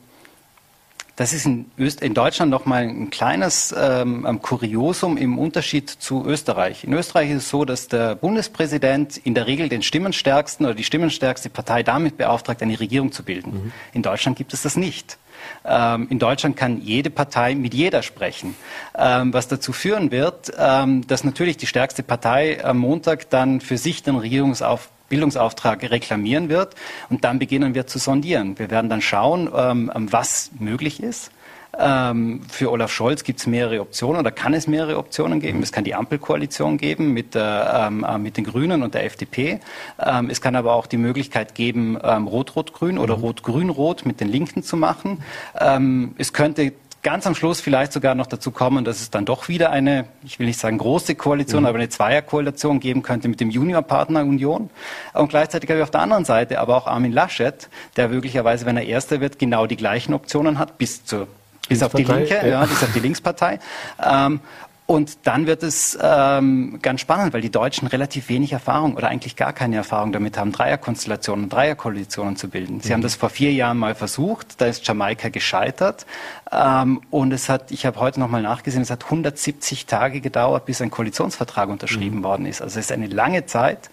[1.16, 6.84] das ist in, Öst in Deutschland nochmal ein kleines ähm, Kuriosum im Unterschied zu Österreich.
[6.84, 10.84] In Österreich ist es so, dass der Bundespräsident in der Regel den stimmenstärksten oder die
[10.84, 13.52] stimmenstärkste Partei damit beauftragt, eine Regierung zu bilden.
[13.52, 13.72] Mhm.
[13.94, 15.18] In Deutschland gibt es das nicht.
[15.64, 18.56] Ähm, in Deutschland kann jede Partei mit jeder sprechen,
[18.98, 23.78] ähm, was dazu führen wird, ähm, dass natürlich die stärkste Partei am Montag dann für
[23.78, 26.76] sich den Regierungsauf Bildungsauftrag reklamieren wird
[27.10, 28.58] und dann beginnen wir zu sondieren.
[28.58, 31.32] Wir werden dann schauen, was möglich ist
[31.80, 35.62] ähm, für Olaf Scholz gibt es mehrere Optionen oder kann es mehrere Optionen geben.
[35.62, 39.60] Es kann die Ampelkoalition geben mit, ähm, äh, mit den Grünen und der FDP.
[40.00, 43.24] Ähm, es kann aber auch die Möglichkeit geben, ähm, Rot-Rot-Grün oder mhm.
[43.24, 45.24] Rot-Grün-Rot mit den Linken zu machen.
[45.60, 46.74] Ähm, es könnte
[47.06, 50.40] ganz am Schluss vielleicht sogar noch dazu kommen, dass es dann doch wieder eine, ich
[50.40, 51.68] will nicht sagen große Koalition, mhm.
[51.68, 54.72] aber eine Zweierkoalition geben könnte mit dem Juniorpartner Union.
[55.14, 58.76] Und gleichzeitig habe ich auf der anderen Seite aber auch Armin Laschet, der möglicherweise, wenn
[58.76, 61.28] er Erster wird, genau die gleichen Optionen hat bis zur
[61.68, 63.60] bis auf die Linke, ja, bis auf die Linkspartei.
[64.04, 64.40] Ähm,
[64.88, 69.36] und dann wird es ähm, ganz spannend, weil die Deutschen relativ wenig Erfahrung oder eigentlich
[69.36, 72.82] gar keine Erfahrung damit haben, Dreierkonstellationen, Dreierkoalitionen zu bilden.
[72.82, 72.94] Sie mhm.
[72.94, 76.06] haben das vor vier Jahren mal versucht, da ist Jamaika gescheitert.
[76.52, 80.82] Ähm, und es hat, ich habe heute nochmal nachgesehen, es hat 170 Tage gedauert, bis
[80.82, 82.24] ein Koalitionsvertrag unterschrieben mhm.
[82.24, 82.62] worden ist.
[82.62, 83.90] Also es ist eine lange Zeit.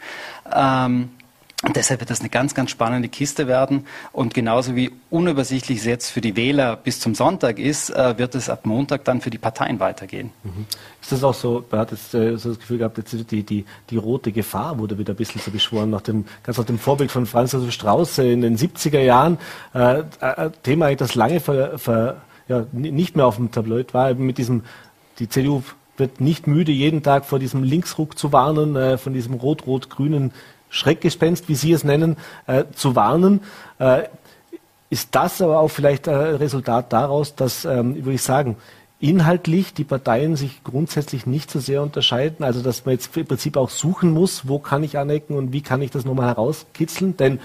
[0.55, 1.09] Ähm,
[1.77, 3.87] deshalb wird das eine ganz, ganz spannende Kiste werden.
[4.13, 8.35] Und genauso wie unübersichtlich es jetzt für die Wähler bis zum Sonntag ist, äh, wird
[8.35, 10.31] es ab Montag dann für die Parteien weitergehen.
[10.43, 10.67] Mhm.
[11.01, 13.65] Ist das auch so, man hat jetzt äh, so das Gefühl gehabt, jetzt die, die,
[13.91, 17.13] die rote Gefahr wurde wieder ein bisschen so beschworen, nach dem, ganz nach dem Vorbild
[17.13, 19.39] von Franz Josef Strauß in den 70er Jahren.
[19.73, 24.39] Äh, äh, Thema, das lange ver, ver, ja, nicht mehr auf dem Tableau war, mit
[24.39, 24.63] diesem,
[25.21, 25.63] die CDU
[25.97, 30.33] wird nicht müde, jeden Tag vor diesem Linksruck zu warnen, äh, von diesem rot-rot-grünen
[30.73, 32.17] Schreckgespenst, wie Sie es nennen,
[32.47, 33.43] äh, zu warnen.
[33.79, 34.05] Äh,
[34.89, 38.57] ist das aber auch vielleicht ein Resultat daraus, dass, ähm, würde ich sagen,
[38.99, 42.45] inhaltlich die Parteien sich grundsätzlich nicht so sehr unterscheiden?
[42.45, 45.61] Also, dass man jetzt im Prinzip auch suchen muss, wo kann ich anecken und wie
[45.61, 47.17] kann ich das nochmal herauskitzeln?
[47.19, 47.39] Denn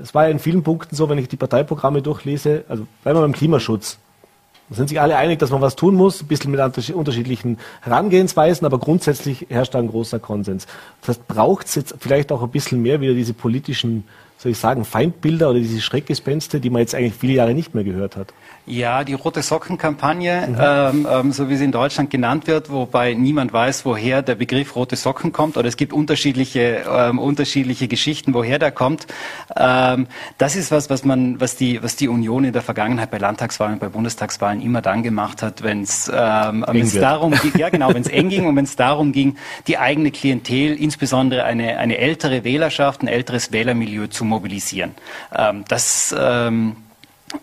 [0.00, 3.22] es war ja in vielen Punkten so, wenn ich die Parteiprogramme durchlese, also bleiben wir
[3.22, 3.98] beim Klimaschutz.
[4.70, 8.78] Sind sich alle einig, dass man was tun muss, ein bisschen mit unterschiedlichen Herangehensweisen, aber
[8.78, 10.66] grundsätzlich herrscht da ein großer Konsens.
[11.00, 14.04] Das heißt, braucht es jetzt vielleicht auch ein bisschen mehr wieder diese politischen,
[14.36, 17.84] soll ich sagen, Feindbilder oder diese Schreckgespenste, die man jetzt eigentlich viele Jahre nicht mehr
[17.84, 18.34] gehört hat?
[18.68, 20.56] Ja, die Rote Socken-Kampagne, mhm.
[20.60, 24.76] ähm, ähm, so wie sie in Deutschland genannt wird, wobei niemand weiß, woher der Begriff
[24.76, 29.06] Rote Socken kommt, oder es gibt unterschiedliche, ähm, unterschiedliche Geschichten, woher der kommt.
[29.56, 30.06] Ähm,
[30.36, 33.78] das ist was, was man, was die, was die Union in der Vergangenheit bei Landtagswahlen,
[33.78, 36.64] bei Bundestagswahlen immer dann gemacht hat, wenn es ähm,
[37.00, 40.10] darum ging, ja genau, wenn es eng ging und wenn es darum ging, die eigene
[40.10, 44.94] Klientel, insbesondere eine, eine ältere Wählerschaft, ein älteres Wählermilieu zu mobilisieren.
[45.34, 46.76] Ähm, das ähm,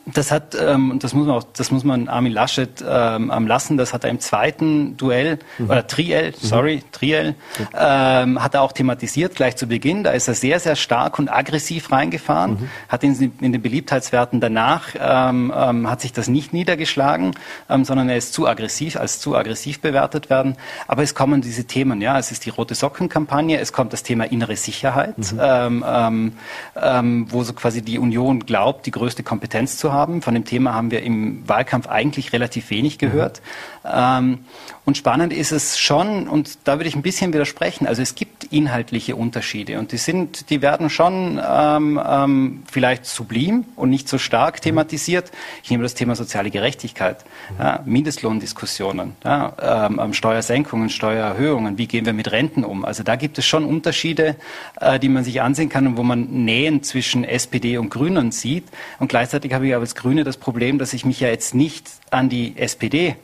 [0.06, 3.78] das hat, ähm, das muss man auch, das muss man Armin Laschet ähm, lassen.
[3.78, 5.70] Das hat er im zweiten Duell mhm.
[5.70, 6.46] oder Triel, mhm.
[6.46, 6.92] sorry, mhm.
[6.92, 7.36] Triel,
[7.78, 10.04] ähm, hat er auch thematisiert gleich zu Beginn.
[10.04, 12.52] Da ist er sehr, sehr stark und aggressiv reingefahren.
[12.52, 12.70] Mhm.
[12.88, 17.36] Hat in, in, den Beliebtheitswerten danach ähm, ähm, hat sich das nicht niedergeschlagen,
[17.70, 20.56] ähm, sondern er ist zu aggressiv, als zu aggressiv bewertet werden.
[20.88, 24.26] Aber es kommen diese Themen, ja, es ist die rote Socken-Kampagne, es kommt das Thema
[24.26, 25.84] innere Sicherheit, mhm.
[25.84, 26.34] ähm,
[26.82, 30.22] ähm, wo so quasi die Union glaubt, die größte Kompetenz zu haben.
[30.22, 33.42] Von dem Thema haben wir im Wahlkampf eigentlich relativ wenig gehört.
[33.84, 33.90] Mhm.
[33.94, 34.40] Ähm,
[34.86, 38.46] und spannend ist es schon, und da würde ich ein bisschen widersprechen, also es gibt
[38.46, 44.20] inhaltliche Unterschiede und die sind, die werden schon ähm, ähm, vielleicht sublim und nicht so
[44.20, 45.32] stark thematisiert.
[45.64, 47.64] Ich nehme das Thema soziale Gerechtigkeit, mhm.
[47.64, 52.86] ja, Mindestlohndiskussionen, ja, ähm, Steuersenkungen, Steuererhöhungen, wie gehen wir mit Renten um?
[52.86, 54.36] Also da gibt es schon Unterschiede,
[54.80, 58.66] äh, die man sich ansehen kann und wo man Nähen zwischen SPD und Grünen sieht.
[59.00, 61.90] Und gleichzeitig habe ich aber als Grüne das Problem, dass ich mich ja jetzt nicht
[62.12, 63.16] an die SPD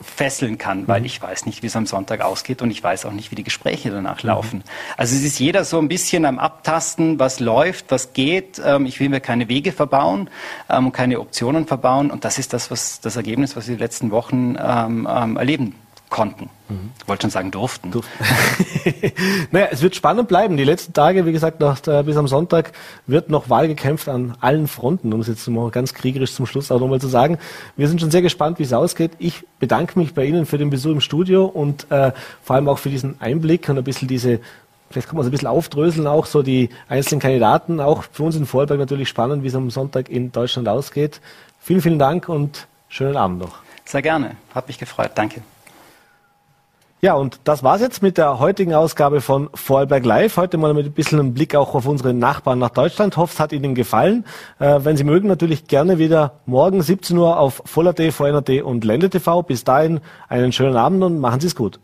[0.00, 1.06] fesseln kann, weil mhm.
[1.06, 3.42] ich weiß nicht, wie es am Sonntag ausgeht und ich weiß auch nicht, wie die
[3.42, 4.28] Gespräche danach mhm.
[4.28, 4.64] laufen.
[4.96, 8.60] Also es ist jeder so ein bisschen am Abtasten, was läuft, was geht.
[8.64, 10.30] Ähm, ich will mir keine Wege verbauen
[10.70, 13.82] ähm, und keine Optionen verbauen und das ist das, was das Ergebnis, was wir die
[13.82, 15.74] letzten Wochen ähm, erleben
[16.10, 16.50] konnten.
[16.68, 16.90] Mhm.
[17.00, 17.90] Ich wollte schon sagen durften.
[17.90, 18.24] durften.
[19.50, 20.56] naja, es wird spannend bleiben.
[20.56, 22.72] Die letzten Tage, wie gesagt, nach, äh, bis am Sonntag
[23.06, 26.70] wird noch Wahl gekämpft an allen Fronten, um es jetzt mal ganz kriegerisch zum Schluss
[26.70, 27.38] auch nochmal zu sagen.
[27.76, 29.12] Wir sind schon sehr gespannt, wie es ausgeht.
[29.18, 32.78] Ich bedanke mich bei Ihnen für den Besuch im Studio und äh, vor allem auch
[32.78, 34.40] für diesen Einblick und ein bisschen diese
[34.90, 38.36] Vielleicht kann man es ein bisschen aufdröseln, auch so die einzelnen Kandidaten, auch für uns
[38.36, 41.20] in Vorarlberg natürlich spannend, wie es am Sonntag in Deutschland ausgeht.
[41.60, 43.58] Vielen, vielen Dank und schönen Abend noch.
[43.84, 44.36] Sehr gerne.
[44.54, 45.10] Hat mich gefreut.
[45.14, 45.42] Danke.
[47.00, 50.36] Ja, und das war's jetzt mit der heutigen Ausgabe von Vorarlberg Live.
[50.36, 53.16] Heute mal mit ein bisschen einem Blick auch auf unsere Nachbarn nach Deutschland.
[53.16, 54.24] Hoffe, es hat Ihnen gefallen.
[54.58, 59.10] Äh, wenn Sie mögen, natürlich gerne wieder morgen 17 Uhr auf Voller.t, VNRT und Ländle
[59.10, 59.42] TV.
[59.44, 61.78] Bis dahin einen schönen Abend und machen Sie es gut.